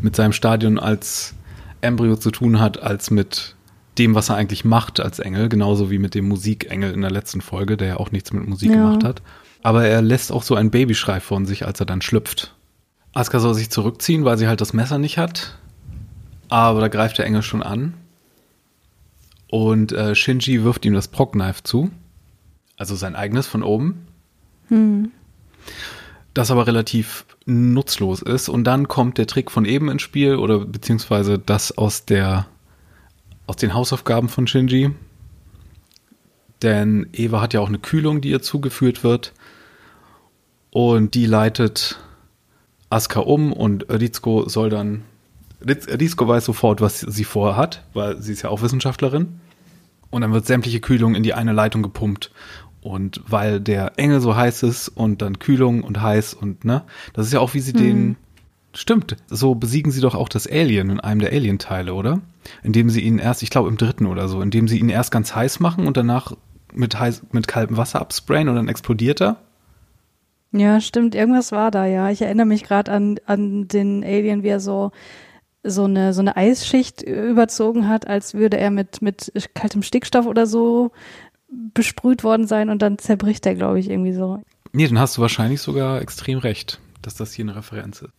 [0.01, 1.33] mit seinem Stadion als
[1.81, 3.55] Embryo zu tun hat, als mit
[3.97, 7.41] dem, was er eigentlich macht als Engel, genauso wie mit dem Musikengel in der letzten
[7.41, 8.75] Folge, der ja auch nichts mit Musik ja.
[8.75, 9.21] gemacht hat.
[9.63, 12.53] Aber er lässt auch so einen Babyschrei von sich, als er dann schlüpft.
[13.13, 15.57] Asuka soll sich zurückziehen, weil sie halt das Messer nicht hat.
[16.49, 17.95] Aber da greift der Engel schon an.
[19.49, 21.89] Und äh, Shinji wirft ihm das Prog-Knife zu.
[22.77, 24.07] Also sein eigenes von oben.
[24.69, 25.11] Hm.
[26.33, 28.47] Das aber relativ nutzlos ist.
[28.47, 32.47] Und dann kommt der Trick von eben ins Spiel oder beziehungsweise das aus der
[33.47, 34.91] aus den Hausaufgaben von Shinji.
[36.61, 39.33] Denn Eva hat ja auch eine Kühlung, die ihr zugeführt wird.
[40.69, 41.97] Und die leitet
[42.89, 45.03] Asuka um und Rizko soll dann.
[45.61, 49.39] Rizko weiß sofort, was sie vorhat, weil sie ist ja auch Wissenschaftlerin.
[50.09, 52.31] Und dann wird sämtliche Kühlung in die eine Leitung gepumpt.
[52.81, 57.27] Und weil der Engel so heiß ist und dann Kühlung und heiß und ne, das
[57.27, 57.77] ist ja auch wie sie mhm.
[57.77, 58.17] den
[58.77, 62.21] Stimmt, so besiegen sie doch auch das Alien in einem der Alien-Teile, oder?
[62.61, 65.33] Indem sie ihn erst, ich glaube im dritten oder so, indem sie ihn erst ganz
[65.33, 66.33] heiß machen und danach
[66.73, 69.37] mit, heiß, mit kaltem Wasser absprayen und dann explodiert er.
[70.51, 72.11] Ja, stimmt, irgendwas war da, ja.
[72.11, 74.91] Ich erinnere mich gerade an, an den Alien, wie er so,
[75.63, 80.45] so, eine, so eine Eisschicht überzogen hat, als würde er mit, mit kaltem Stickstoff oder
[80.45, 80.91] so
[81.49, 84.41] besprüht worden sein und dann zerbricht er, glaube ich, irgendwie so.
[84.73, 88.11] Nee, dann hast du wahrscheinlich sogar extrem recht, dass das hier eine Referenz ist.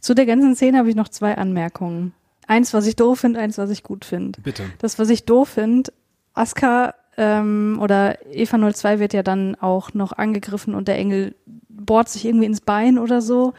[0.00, 2.14] Zu der ganzen Szene habe ich noch zwei Anmerkungen.
[2.48, 4.40] Eins, was ich doof finde, eins, was ich gut finde.
[4.40, 4.64] Bitte.
[4.78, 5.92] Das, was ich doof finde,
[6.34, 11.36] Aska ähm, oder Eva 02 wird ja dann auch noch angegriffen und der Engel
[11.68, 13.54] bohrt sich irgendwie ins Bein oder so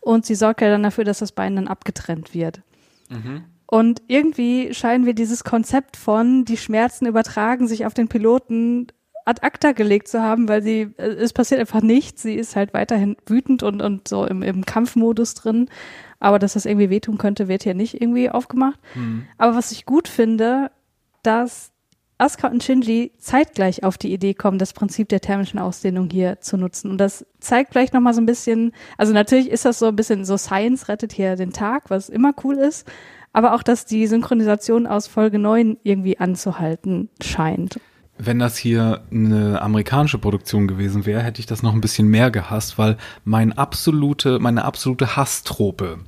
[0.00, 2.60] und sie sorgt ja dann dafür, dass das Bein dann abgetrennt wird.
[3.08, 3.44] Mhm.
[3.70, 8.86] Und irgendwie scheinen wir dieses Konzept von, die Schmerzen übertragen sich auf den Piloten
[9.26, 12.22] ad acta gelegt zu haben, weil sie, äh, es passiert einfach nichts.
[12.22, 15.68] Sie ist halt weiterhin wütend und, und so im, im Kampfmodus drin.
[16.18, 18.80] Aber dass das irgendwie wehtun könnte, wird hier nicht irgendwie aufgemacht.
[18.94, 19.26] Mhm.
[19.36, 20.70] Aber was ich gut finde,
[21.22, 21.70] dass
[22.16, 26.56] Asuka und Shinji zeitgleich auf die Idee kommen, das Prinzip der thermischen Ausdehnung hier zu
[26.56, 26.90] nutzen.
[26.90, 30.24] Und das zeigt vielleicht nochmal so ein bisschen, also natürlich ist das so ein bisschen
[30.24, 32.88] so Science rettet hier den Tag, was immer cool ist,
[33.38, 37.78] aber auch, dass die Synchronisation aus Folge 9 irgendwie anzuhalten scheint
[38.18, 42.32] wenn das hier eine amerikanische Produktion gewesen wäre, hätte ich das noch ein bisschen mehr
[42.32, 46.00] gehasst, weil mein absolute, meine absolute Hasstrope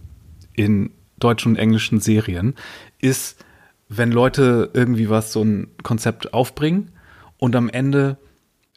[0.55, 0.91] in
[1.21, 2.57] deutschen und englischen Serien
[2.99, 3.45] ist,
[3.89, 6.91] wenn Leute irgendwie was, so ein Konzept aufbringen
[7.39, 8.19] und am Ende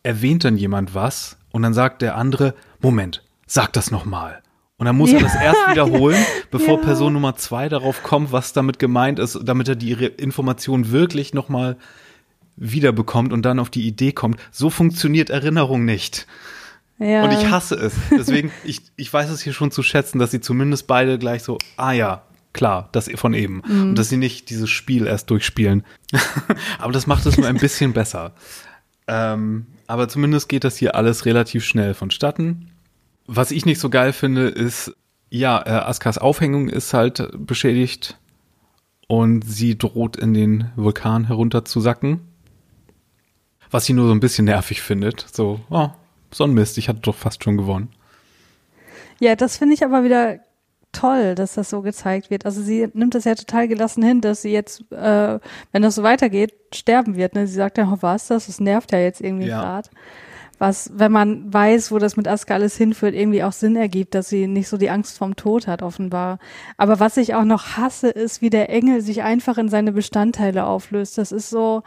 [0.04, 4.43] erwähnt dann jemand was und dann sagt der andere, Moment, sag das nochmal.
[4.84, 5.20] Und dann muss ja.
[5.20, 6.84] er das erst wiederholen, bevor ja.
[6.84, 11.78] Person Nummer zwei darauf kommt, was damit gemeint ist, damit er die Information wirklich nochmal
[12.58, 16.28] wiederbekommt und dann auf die Idee kommt, so funktioniert Erinnerung nicht.
[17.00, 17.24] Ja.
[17.24, 17.94] Und ich hasse es.
[18.12, 21.60] Deswegen, ich, ich weiß es hier schon zu schätzen, dass sie zumindest beide gleich so,
[21.78, 23.62] ah ja, klar, das von eben.
[23.66, 23.82] Mhm.
[23.84, 25.86] Und dass sie nicht dieses Spiel erst durchspielen.
[26.78, 28.34] aber das macht es nur ein bisschen besser.
[29.08, 32.73] Ähm, aber zumindest geht das hier alles relativ schnell vonstatten.
[33.26, 34.94] Was ich nicht so geil finde, ist,
[35.30, 38.18] ja, äh, Askas Aufhängung ist halt beschädigt
[39.08, 42.22] und sie droht in den Vulkan herunter zu sacken
[43.74, 45.26] was sie nur so ein bisschen nervig findet.
[45.34, 45.90] So, oh,
[46.32, 47.90] so ein Mist, ich hatte doch fast schon gewonnen.
[49.20, 50.40] Ja, das finde ich aber wieder
[50.92, 52.46] toll, dass das so gezeigt wird.
[52.46, 55.40] Also sie nimmt das ja total gelassen hin, dass sie jetzt, äh,
[55.72, 57.34] wenn das so weitergeht, sterben wird.
[57.34, 57.48] Ne?
[57.48, 58.46] Sie sagt ja, oh, was das?
[58.46, 59.60] Das nervt ja jetzt irgendwie ja.
[59.60, 59.90] gerade.
[60.60, 64.30] Was, wenn man weiß, wo das mit Aska alles hinführt, irgendwie auch Sinn ergibt, dass
[64.30, 66.40] sie nicht so die Angst vorm Tod hat, offenbar.
[66.78, 70.66] Aber was ich auch noch hasse, ist, wie der Engel sich einfach in seine Bestandteile
[70.66, 71.18] auflöst.
[71.18, 71.84] Das ist so,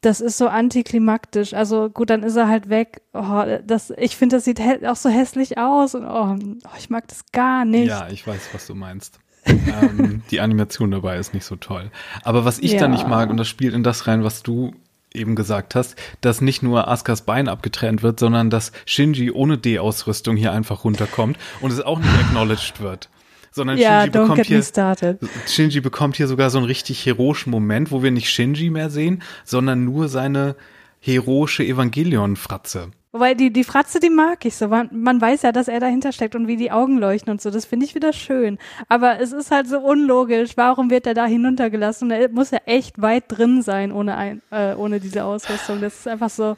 [0.00, 1.54] das ist so antiklimaktisch.
[1.54, 3.02] Also gut, dann ist er halt weg.
[3.14, 7.08] Oh, das, ich finde, das sieht auch so hässlich aus und oh, oh, ich mag
[7.08, 7.88] das gar nicht.
[7.88, 9.18] Ja, ich weiß, was du meinst.
[9.46, 11.90] ähm, die Animation dabei ist nicht so toll.
[12.22, 12.80] Aber was ich ja.
[12.80, 14.74] da nicht mag, und das spielt in das rein, was du
[15.14, 20.36] eben gesagt hast, dass nicht nur Askas Bein abgetrennt wird, sondern dass Shinji ohne D-Ausrüstung
[20.36, 23.08] hier einfach runterkommt und es auch nicht acknowledged wird
[23.50, 28.02] sondern ja, Shinji, bekommt hier, Shinji bekommt hier sogar so einen richtig heroischen Moment, wo
[28.02, 30.54] wir nicht Shinji mehr sehen, sondern nur seine
[31.00, 32.90] heroische Evangelion-Fratze.
[33.18, 34.68] Weil die, die Fratze, die mag ich so.
[34.68, 37.50] Man, man weiß ja, dass er dahinter steckt und wie die Augen leuchten und so.
[37.50, 38.58] Das finde ich wieder schön.
[38.88, 40.56] Aber es ist halt so unlogisch.
[40.56, 42.10] Warum wird er da hinuntergelassen?
[42.10, 45.80] Er muss ja echt weit drin sein ohne, ein, äh, ohne diese Ausrüstung.
[45.80, 46.56] Das ist einfach so.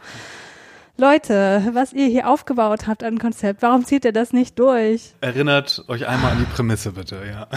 [0.96, 5.14] Leute, was ihr hier aufgebaut habt an Konzept, warum zieht ihr das nicht durch?
[5.22, 7.48] Erinnert euch einmal an die Prämisse, bitte, ja.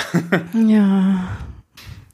[0.53, 1.27] Ja.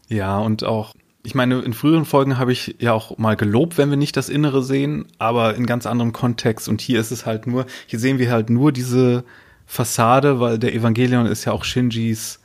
[0.08, 3.89] Ja, und auch, ich meine, in früheren Folgen habe ich ja auch mal gelobt, wenn
[3.89, 6.69] wir nicht das Innere sehen, aber in ganz anderem Kontext.
[6.69, 9.25] Und hier ist es halt nur, hier sehen wir halt nur diese
[9.65, 12.39] Fassade, weil der Evangelion ist ja auch Shinjis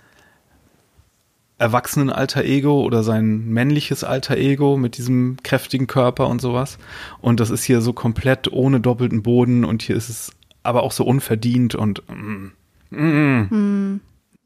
[1.57, 6.79] erwachsenen Alter Ego oder sein männliches Alter Ego mit diesem kräftigen Körper und sowas.
[7.21, 10.33] Und das ist hier so komplett ohne doppelten Boden und hier ist es
[10.65, 12.53] aber auch so unverdient und mm,
[12.91, 13.51] mm.
[13.51, 14.01] Hm.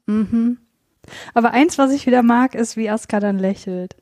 [0.05, 0.57] Mhm.
[1.33, 3.95] Aber eins, was ich wieder mag, ist, wie Asuka dann lächelt.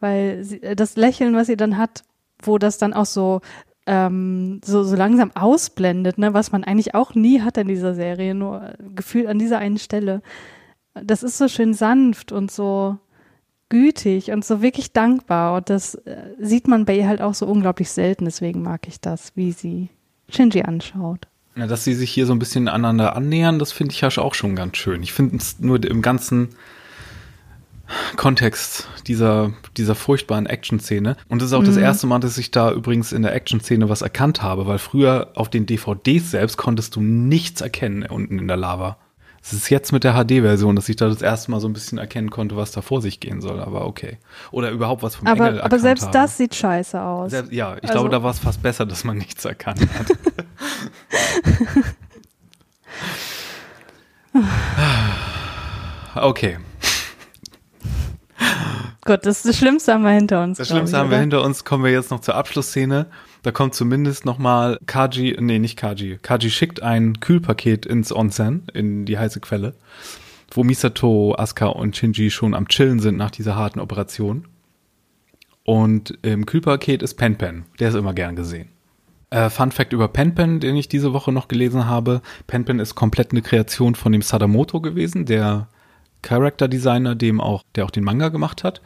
[0.00, 2.04] Weil sie, äh, das Lächeln, was sie dann hat,
[2.42, 3.40] wo das dann auch so,
[3.86, 8.34] ähm, so, so langsam ausblendet, ne, was man eigentlich auch nie hat in dieser Serie,
[8.34, 10.22] nur äh, gefühlt an dieser einen Stelle.
[10.94, 12.98] Das ist so schön sanft und so
[13.68, 15.56] gütig und so wirklich dankbar.
[15.56, 18.26] Und das äh, sieht man bei ihr halt auch so unglaublich selten.
[18.26, 19.88] Deswegen mag ich das, wie sie
[20.28, 21.26] Shinji anschaut.
[21.56, 24.34] Ja, dass sie sich hier so ein bisschen aneinander annähern, das finde ich ja auch
[24.34, 25.02] schon ganz schön.
[25.02, 26.50] Ich finde es nur im ganzen
[28.16, 31.16] Kontext dieser, dieser furchtbaren Action-Szene.
[31.28, 31.66] Und das ist auch mhm.
[31.66, 35.32] das erste Mal, dass ich da übrigens in der Action-Szene was erkannt habe, weil früher
[35.34, 38.96] auf den DVDs selbst konntest du nichts erkennen unten in der Lava.
[39.42, 41.96] Es ist jetzt mit der HD-Version, dass ich da das erste Mal so ein bisschen
[41.96, 44.18] erkennen konnte, was da vor sich gehen soll, aber okay.
[44.50, 46.12] Oder überhaupt was vom aber, Engel Aber selbst habe.
[46.12, 47.30] das sieht scheiße aus.
[47.30, 50.08] Selbst, ja, ich also, glaube, da war es fast besser, dass man nichts erkannt hat.
[56.14, 56.58] okay.
[59.04, 60.58] Gut, das, das Schlimmste haben wir hinter uns.
[60.58, 61.64] Das Schlimmste ich, haben wir hinter uns.
[61.64, 63.06] Kommen wir jetzt noch zur Abschlussszene.
[63.42, 66.18] Da kommt zumindest nochmal Kaji, nee, nicht Kaji.
[66.20, 69.74] Kaji schickt ein Kühlpaket ins Onsen, in die heiße Quelle,
[70.50, 74.46] wo Misato, Asuka und Shinji schon am Chillen sind nach dieser harten Operation.
[75.64, 77.64] Und im Kühlpaket ist Pen Pen.
[77.78, 78.68] Der ist immer gern gesehen.
[79.30, 82.20] Äh, Fun Fact über Pen Pen, den ich diese Woche noch gelesen habe.
[82.46, 85.68] Pen Pen ist komplett eine Kreation von dem Sadamoto gewesen, der
[86.22, 88.80] Character Designer, dem auch, der auch den Manga gemacht hat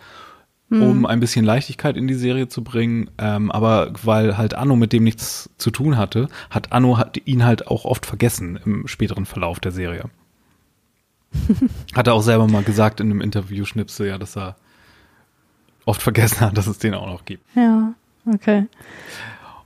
[0.71, 0.83] hm.
[0.83, 3.11] um ein bisschen Leichtigkeit in die Serie zu bringen.
[3.19, 7.45] Ähm, aber weil halt Anno mit dem nichts zu tun hatte, hat Anno hat ihn
[7.45, 10.05] halt auch oft vergessen im späteren Verlauf der Serie.
[11.95, 14.57] hat er auch selber mal gesagt in einem Interview-Schnipsel, ja, dass er
[15.85, 17.45] oft vergessen hat, dass es den auch noch gibt.
[17.57, 17.93] Ja,
[18.33, 18.67] okay.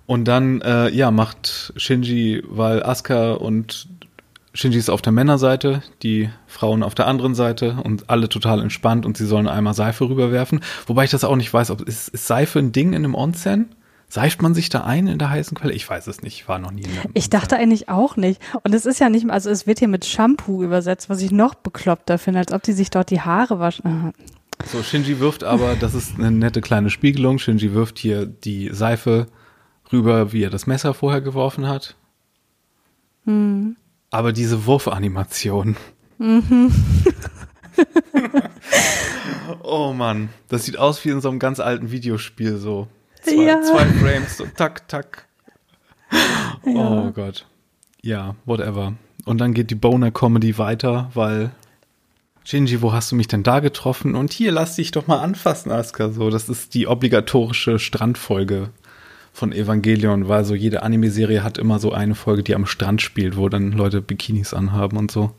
[0.08, 3.88] Und dann, äh, ja, macht Shinji, weil Asuka und
[4.54, 9.04] Shinji ist auf der Männerseite, die Frauen auf der anderen Seite und alle total entspannt
[9.04, 10.60] und sie sollen einmal Seife rüberwerfen.
[10.86, 13.74] Wobei ich das auch nicht weiß, ob ist, ist Seife ein Ding in einem Onsen?
[14.08, 15.74] Seift man sich da ein in der heißen Quelle?
[15.74, 16.40] Ich weiß es nicht.
[16.40, 18.40] Ich war noch nie in der Ich dachte eigentlich auch nicht.
[18.62, 21.54] Und es ist ja nicht, also es wird hier mit Shampoo übersetzt, was ich noch
[21.54, 24.14] bekloppter finde, als ob die sich dort die Haare waschen.
[24.64, 27.38] So, Shinji wirft aber, das ist eine nette kleine Spiegelung.
[27.38, 29.26] Shinji wirft hier die Seife
[29.92, 31.96] rüber, wie er das Messer vorher geworfen hat.
[33.24, 33.76] Hm.
[34.10, 35.76] Aber diese Wurfanimation.
[36.18, 36.72] Mhm.
[39.62, 42.88] oh Mann, das sieht aus wie in so einem ganz alten Videospiel so.
[43.22, 43.62] Zwei, ja.
[43.62, 45.28] zwei Frames, so tak, tak.
[46.64, 47.06] Ja.
[47.06, 47.46] Oh Gott.
[48.02, 48.94] Ja, whatever.
[49.24, 51.50] Und dann geht die Boner-Comedy weiter, weil
[52.44, 54.14] Shinji, wo hast du mich denn da getroffen?
[54.14, 56.10] Und hier, lass dich doch mal anfassen, Asuka.
[56.10, 58.70] So, das ist die obligatorische Strandfolge
[59.32, 63.36] von Evangelion, weil so jede Anime-Serie hat immer so eine Folge, die am Strand spielt,
[63.36, 65.32] wo dann Leute Bikinis anhaben und so.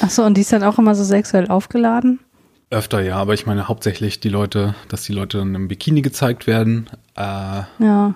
[0.00, 2.20] Ach so, und die ist dann auch immer so sexuell aufgeladen?
[2.70, 6.46] Öfter ja, aber ich meine hauptsächlich die Leute, dass die Leute dann im Bikini gezeigt
[6.46, 6.88] werden.
[7.16, 7.22] Äh,
[7.78, 8.14] ja.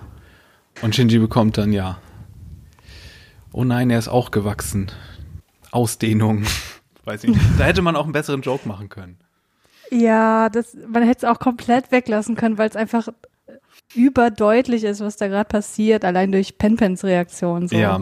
[0.81, 1.99] Und Shinji bekommt dann ja.
[3.51, 4.91] Oh nein, er ist auch gewachsen.
[5.71, 6.45] Ausdehnung.
[7.05, 7.41] Weiß ich nicht.
[7.57, 9.17] Da hätte man auch einen besseren Joke machen können.
[9.91, 13.09] Ja, das, man hätte es auch komplett weglassen können, weil es einfach
[13.93, 17.67] überdeutlich ist, was da gerade passiert, allein durch Penpens Reaktion.
[17.67, 17.75] So.
[17.75, 18.01] Ja,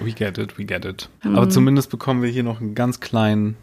[0.00, 1.08] we get it, we get it.
[1.22, 1.36] Mhm.
[1.36, 3.56] Aber zumindest bekommen wir hier noch einen ganz kleinen,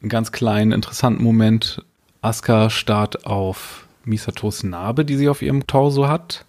[0.00, 1.82] einen ganz kleinen, interessanten Moment.
[2.22, 6.44] Asuka starrt auf Misatos Narbe, die sie auf ihrem Torso hat.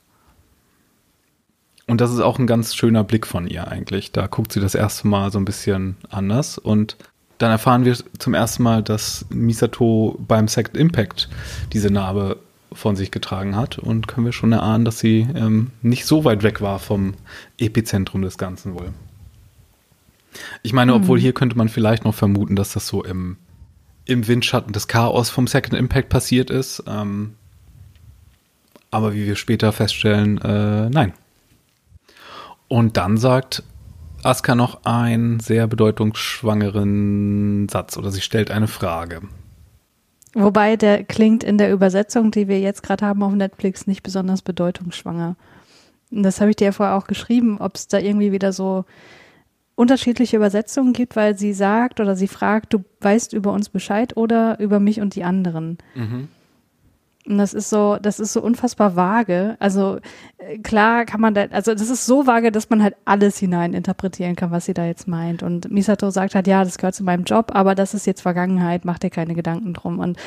[1.87, 4.11] Und das ist auch ein ganz schöner Blick von ihr eigentlich.
[4.11, 6.97] Da guckt sie das erste Mal so ein bisschen anders und
[7.37, 11.29] dann erfahren wir zum ersten Mal, dass Misato beim Second Impact
[11.73, 12.37] diese Narbe
[12.75, 16.43] von sich getragen hat und können wir schon erahnen, dass sie ähm, nicht so weit
[16.43, 17.13] weg war vom
[17.57, 18.93] Epizentrum des Ganzen wohl.
[20.63, 21.03] Ich meine, mhm.
[21.03, 23.37] obwohl hier könnte man vielleicht noch vermuten, dass das so im,
[24.05, 26.83] im Windschatten des Chaos vom Second Impact passiert ist.
[26.87, 27.35] Ähm,
[28.91, 31.13] aber wie wir später feststellen, äh, nein.
[32.67, 33.63] Und dann sagt
[34.23, 39.21] Asuka noch einen sehr bedeutungsschwangeren Satz oder sie stellt eine Frage.
[40.35, 44.41] Wobei der klingt in der Übersetzung, die wir jetzt gerade haben auf Netflix, nicht besonders
[44.41, 45.37] bedeutungsschwanger.
[46.11, 48.83] Und das habe ich dir ja vorher auch geschrieben, ob es da irgendwie wieder so
[49.75, 54.59] unterschiedliche Übersetzungen gibt, weil sie sagt oder sie fragt, du weißt über uns Bescheid oder
[54.59, 55.77] über mich und die anderen.
[55.95, 56.27] Mhm.
[57.27, 59.55] Und das ist so, das ist so unfassbar vage.
[59.59, 59.97] Also
[60.37, 63.73] äh, klar kann man da, also das ist so vage, dass man halt alles hinein
[63.73, 65.41] interpretieren kann, was sie da jetzt meint.
[65.41, 68.85] Und Misato sagt halt, ja, das gehört zu meinem Job, aber das ist jetzt Vergangenheit,
[68.85, 69.99] mach dir keine Gedanken drum.
[69.99, 70.17] Und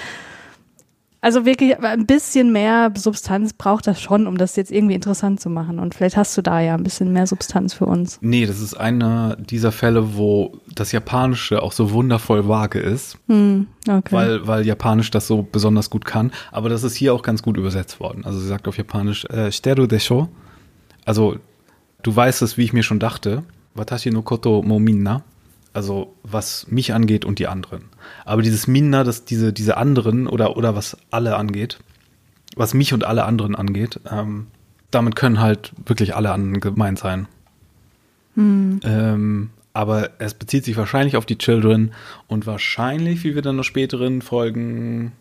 [1.21, 5.51] also wirklich ein bisschen mehr Substanz braucht das schon, um das jetzt irgendwie interessant zu
[5.51, 5.81] machen.
[5.81, 8.19] Und vielleicht hast du da ja ein bisschen mehr Substanz für uns.
[8.21, 13.19] Nee, das ist einer dieser Fälle, wo das Japanische auch so wundervoll vage ist.
[13.27, 14.13] Hm, okay.
[14.13, 16.31] Weil, weil Japanisch das so besonders gut kann.
[16.53, 18.25] Aber das ist hier auch ganz gut übersetzt worden.
[18.25, 20.29] Also sie sagt auf Japanisch, äh, Steru desho.
[21.05, 21.37] Also,
[22.03, 23.43] du weißt es, wie ich mir schon dachte.
[23.75, 25.25] Watashi no koto mo minna
[25.79, 27.85] also was mich angeht und die anderen.
[28.25, 31.79] Aber dieses Minna, das diese, diese anderen oder, oder was alle angeht,
[32.57, 34.49] was mich und alle anderen angeht, ähm,
[34.91, 37.29] damit können halt wirklich alle anderen gemeint sein.
[38.35, 38.81] Hm.
[38.83, 41.93] Ähm, aber es bezieht sich wahrscheinlich auf die Children
[42.27, 45.13] und wahrscheinlich, wie wir dann noch späteren Folgen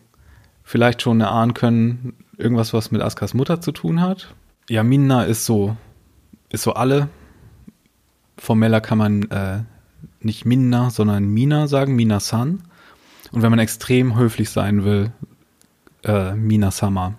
[0.64, 4.34] vielleicht schon erahnen können, irgendwas, was mit Askas Mutter zu tun hat.
[4.68, 5.76] Ja, Minna ist so,
[6.50, 7.08] ist so alle.
[8.36, 9.60] Formeller kann man äh,
[10.28, 12.62] nicht Minna, sondern Mina sagen, Mina-san.
[13.32, 15.10] Und wenn man extrem höflich sein will,
[16.04, 17.14] äh, Mina-sama.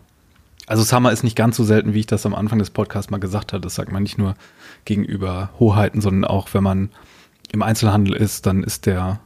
[0.65, 3.19] Also Sama ist nicht ganz so selten, wie ich das am Anfang des Podcasts mal
[3.19, 3.61] gesagt habe.
[3.61, 4.35] Das sagt man nicht nur
[4.85, 6.89] gegenüber Hoheiten, sondern auch, wenn man
[7.51, 9.19] im Einzelhandel ist, dann ist der,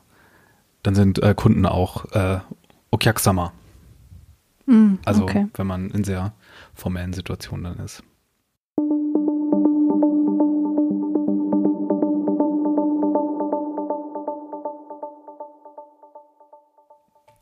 [0.83, 2.39] dann sind äh, Kunden auch äh,
[2.91, 3.51] Okyaksama.
[4.65, 5.47] Mm, also okay.
[5.55, 6.33] wenn man in sehr
[6.73, 8.03] formellen Situationen dann ist.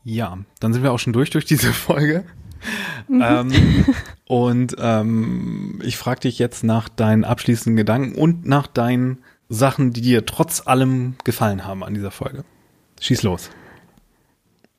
[0.04, 2.24] Ja, dann sind wir auch schon durch durch diese Folge.
[3.08, 3.22] Mhm.
[3.24, 3.84] ähm,
[4.26, 10.00] und ähm, ich frage dich jetzt nach deinen abschließenden Gedanken und nach deinen Sachen, die
[10.00, 12.44] dir trotz allem gefallen haben an dieser Folge.
[13.00, 13.50] Schieß los.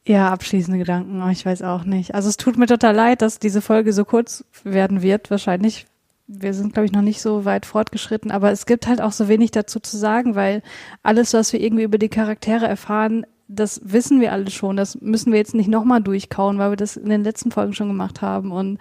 [0.06, 2.14] Ja, abschließende Gedanken, oh, ich weiß auch nicht.
[2.14, 5.86] Also es tut mir total leid, dass diese Folge so kurz werden wird, wahrscheinlich.
[6.28, 9.28] Wir sind, glaube ich, noch nicht so weit fortgeschritten, aber es gibt halt auch so
[9.28, 10.62] wenig dazu zu sagen, weil
[11.04, 14.78] alles, was wir irgendwie über die Charaktere erfahren, das wissen wir alle schon.
[14.78, 17.88] Das müssen wir jetzt nicht nochmal durchkauen, weil wir das in den letzten Folgen schon
[17.88, 18.52] gemacht haben.
[18.52, 18.80] Und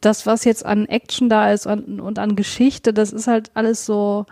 [0.00, 3.86] das, was jetzt an Action da ist und, und an Geschichte, das ist halt alles
[3.86, 4.26] so,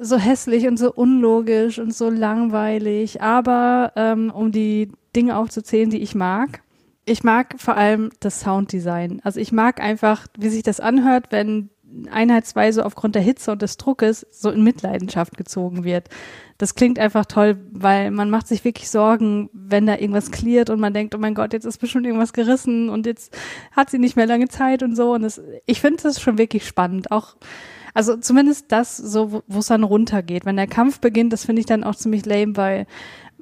[0.00, 3.22] so hässlich und so unlogisch und so langweilig.
[3.22, 6.62] Aber ähm, um die Dinge aufzuzählen, die ich mag,
[7.06, 9.20] ich mag vor allem das Sounddesign.
[9.22, 11.70] Also ich mag einfach, wie sich das anhört, wenn
[12.10, 16.08] Einheit 2 so aufgrund der Hitze und des Druckes so in Mitleidenschaft gezogen wird
[16.58, 20.80] das klingt einfach toll, weil man macht sich wirklich Sorgen, wenn da irgendwas klärt und
[20.80, 23.36] man denkt, oh mein Gott, jetzt ist bestimmt irgendwas gerissen und jetzt
[23.72, 25.12] hat sie nicht mehr lange Zeit und so.
[25.12, 27.10] Und das, ich finde das schon wirklich spannend.
[27.10, 27.36] Auch,
[27.92, 30.46] also zumindest das, so, wo es dann runtergeht.
[30.46, 32.86] Wenn der Kampf beginnt, das finde ich dann auch ziemlich lame, weil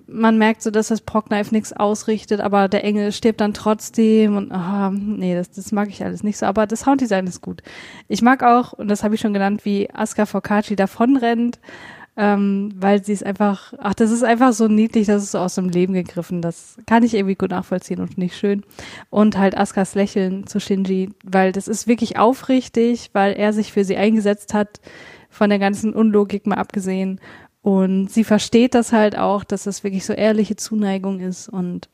[0.06, 4.52] man merkt so, dass das Progknife nichts ausrichtet, aber der Engel stirbt dann trotzdem und
[4.52, 6.46] ah, nee, das, das mag ich alles nicht so.
[6.46, 7.62] Aber das Sounddesign ist gut.
[8.08, 11.58] Ich mag auch, und das habe ich schon genannt, wie Asuka Focacci davonrennt
[12.16, 15.56] ähm, weil sie ist einfach, ach, das ist einfach so niedlich, das ist so aus
[15.56, 16.42] dem Leben gegriffen.
[16.42, 18.62] Das kann ich irgendwie gut nachvollziehen und nicht schön.
[19.10, 23.84] Und halt Askas Lächeln zu Shinji, weil das ist wirklich aufrichtig, weil er sich für
[23.84, 24.80] sie eingesetzt hat,
[25.28, 27.20] von der ganzen Unlogik mal abgesehen.
[27.64, 31.48] Und sie versteht das halt auch, dass das wirklich so ehrliche Zuneigung ist.
[31.48, 31.88] Und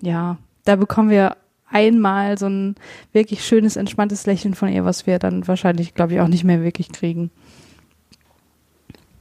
[0.00, 1.36] ja, da bekommen wir
[1.68, 2.76] einmal so ein
[3.12, 6.64] wirklich schönes, entspanntes Lächeln von ihr, was wir dann wahrscheinlich, glaube ich, auch nicht mehr
[6.64, 7.30] wirklich kriegen.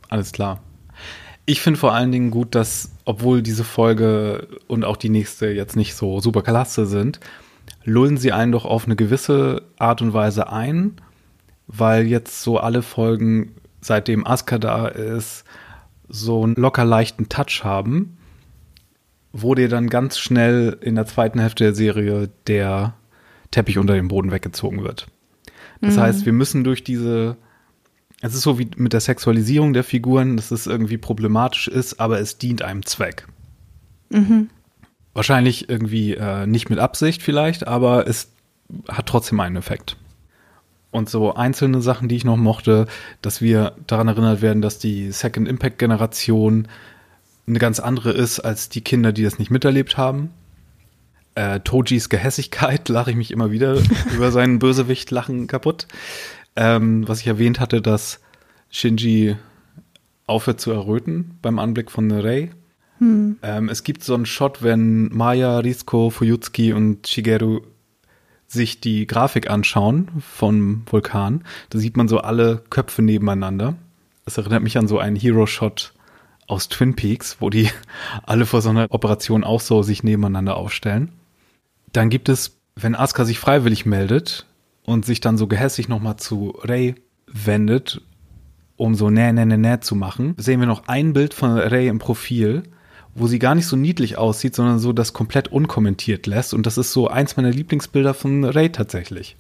[0.08, 0.62] Alles klar.
[1.46, 5.76] Ich finde vor allen Dingen gut, dass, obwohl diese Folge und auch die nächste jetzt
[5.76, 7.20] nicht so super klasse sind,
[7.84, 10.94] lullen sie einen doch auf eine gewisse Art und Weise ein,
[11.68, 15.44] weil jetzt so alle Folgen, seitdem Asuka da ist,
[16.08, 18.18] so einen locker leichten Touch haben,
[19.34, 22.94] wo dir dann ganz schnell in der zweiten Hälfte der Serie der
[23.52, 25.08] Teppich unter dem Boden weggezogen wird.
[25.82, 26.02] Das mhm.
[26.02, 27.38] heißt, wir müssen durch diese
[28.22, 32.20] es ist so wie mit der Sexualisierung der Figuren, dass es irgendwie problematisch ist, aber
[32.20, 33.28] es dient einem Zweck.
[34.10, 34.50] Mhm.
[35.14, 38.32] Wahrscheinlich irgendwie äh, nicht mit Absicht vielleicht, aber es
[38.88, 39.98] hat trotzdem einen Effekt.
[40.96, 42.88] Und so einzelne Sachen, die ich noch mochte,
[43.22, 46.70] dass wir daran erinnert werden, dass die Second Impact Generation
[47.46, 50.30] eine ganz andere ist als die Kinder, die das nicht miterlebt haben.
[51.36, 53.78] Äh, Tojis Gehässigkeit lache ich mich immer wieder
[54.16, 55.86] über seinen Bösewicht lachen kaputt.
[56.56, 58.22] ähm, was ich erwähnt hatte, dass
[58.70, 59.36] Shinji
[60.28, 62.52] aufhört zu erröten beim Anblick von Rei.
[63.00, 63.36] Hm.
[63.44, 67.64] Ähm, es gibt so einen Shot, wenn Maya, Rizko, Fuyutsuki und Shigeru
[68.48, 71.44] sich die Grafik anschauen vom Vulkan.
[71.70, 73.76] Da sieht man so alle Köpfe nebeneinander.
[74.24, 75.94] Das erinnert mich an so einen Hero-Shot
[76.48, 77.70] aus Twin Peaks, wo die
[78.24, 81.10] alle vor so einer Operation auch so sich nebeneinander aufstellen.
[81.92, 84.46] Dann gibt es, wenn Asuka sich freiwillig meldet
[84.84, 86.96] und sich dann so gehässig nochmal zu Rei
[87.28, 88.02] wendet,
[88.78, 91.88] um so nä, nä, nä, nä zu machen, sehen wir noch ein Bild von Rei
[91.88, 92.64] im Profil,
[93.16, 96.54] wo sie gar nicht so niedlich aussieht, sondern so das komplett unkommentiert lässt.
[96.54, 99.38] Und das ist so eins meiner Lieblingsbilder von Rei tatsächlich.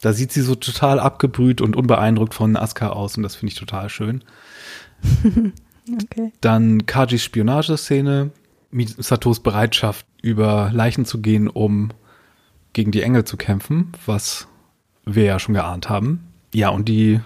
[0.00, 3.58] Da sieht sie so total abgebrüht und unbeeindruckt von Asuka aus und das finde ich
[3.58, 4.22] total schön.
[6.02, 6.32] okay.
[6.40, 8.30] Dann Kajis Spionageszene,
[8.70, 11.90] Misatos Bereitschaft, über Leichen zu gehen, um
[12.74, 14.48] gegen die Engel zu kämpfen, was
[15.06, 16.28] wir ja schon geahnt haben.
[16.54, 17.20] Ja, und die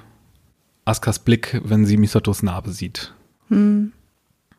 [0.85, 3.15] Askas Blick, wenn sie Misatos Narbe sieht.
[3.49, 3.93] Hm.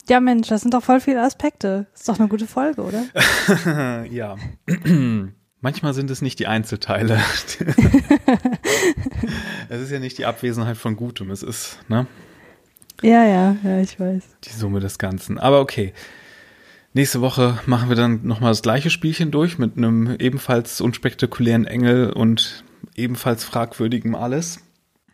[0.08, 1.88] Ja, Mensch, das sind doch voll viele Aspekte.
[1.94, 3.06] Ist doch eine gute Folge, oder?
[4.12, 4.36] ja.
[5.62, 7.16] Manchmal sind es nicht die Einzelteile.
[9.70, 12.06] es ist ja nicht die Abwesenheit von Gutem, es ist, ne?
[13.02, 14.24] Ja, ja, ja, ich weiß.
[14.44, 15.40] Die Summe des Ganzen.
[15.40, 15.94] Aber okay.
[16.94, 22.14] Nächste Woche machen wir dann nochmal das gleiche Spielchen durch mit einem ebenfalls unspektakulären Engel
[22.14, 22.64] und
[22.96, 24.60] ebenfalls fragwürdigem alles.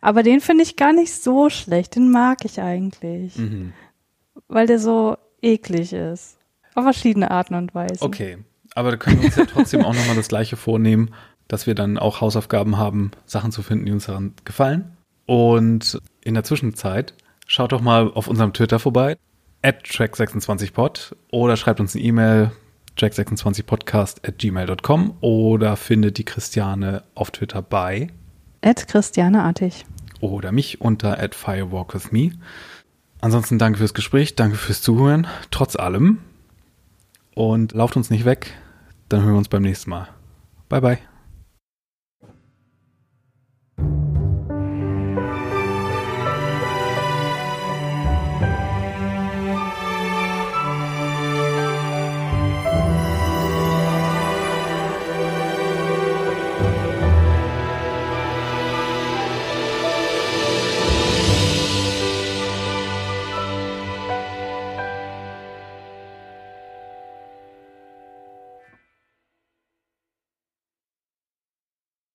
[0.00, 1.96] Aber den finde ich gar nicht so schlecht.
[1.96, 3.36] Den mag ich eigentlich.
[3.36, 3.72] Mhm
[4.52, 6.38] weil der so eklig ist.
[6.74, 8.02] Auf verschiedene Arten und Weisen.
[8.02, 8.38] Okay,
[8.74, 11.12] aber da können wir uns ja trotzdem auch nochmal das Gleiche vornehmen,
[11.48, 14.96] dass wir dann auch Hausaufgaben haben, Sachen zu finden, die uns daran gefallen.
[15.26, 17.14] Und in der Zwischenzeit
[17.46, 19.16] schaut doch mal auf unserem Twitter vorbei,
[19.62, 22.52] at track26pod oder schreibt uns eine E-Mail,
[22.98, 28.08] track26podcast at gmail.com oder findet die Christiane auf Twitter bei
[28.62, 29.84] at christianeartig
[30.20, 32.32] oder mich unter at firewalkwithme.
[33.22, 36.18] Ansonsten danke fürs Gespräch, danke fürs Zuhören, trotz allem.
[37.34, 38.52] Und lauft uns nicht weg,
[39.08, 40.08] dann hören wir uns beim nächsten Mal.
[40.68, 41.11] Bye, bye.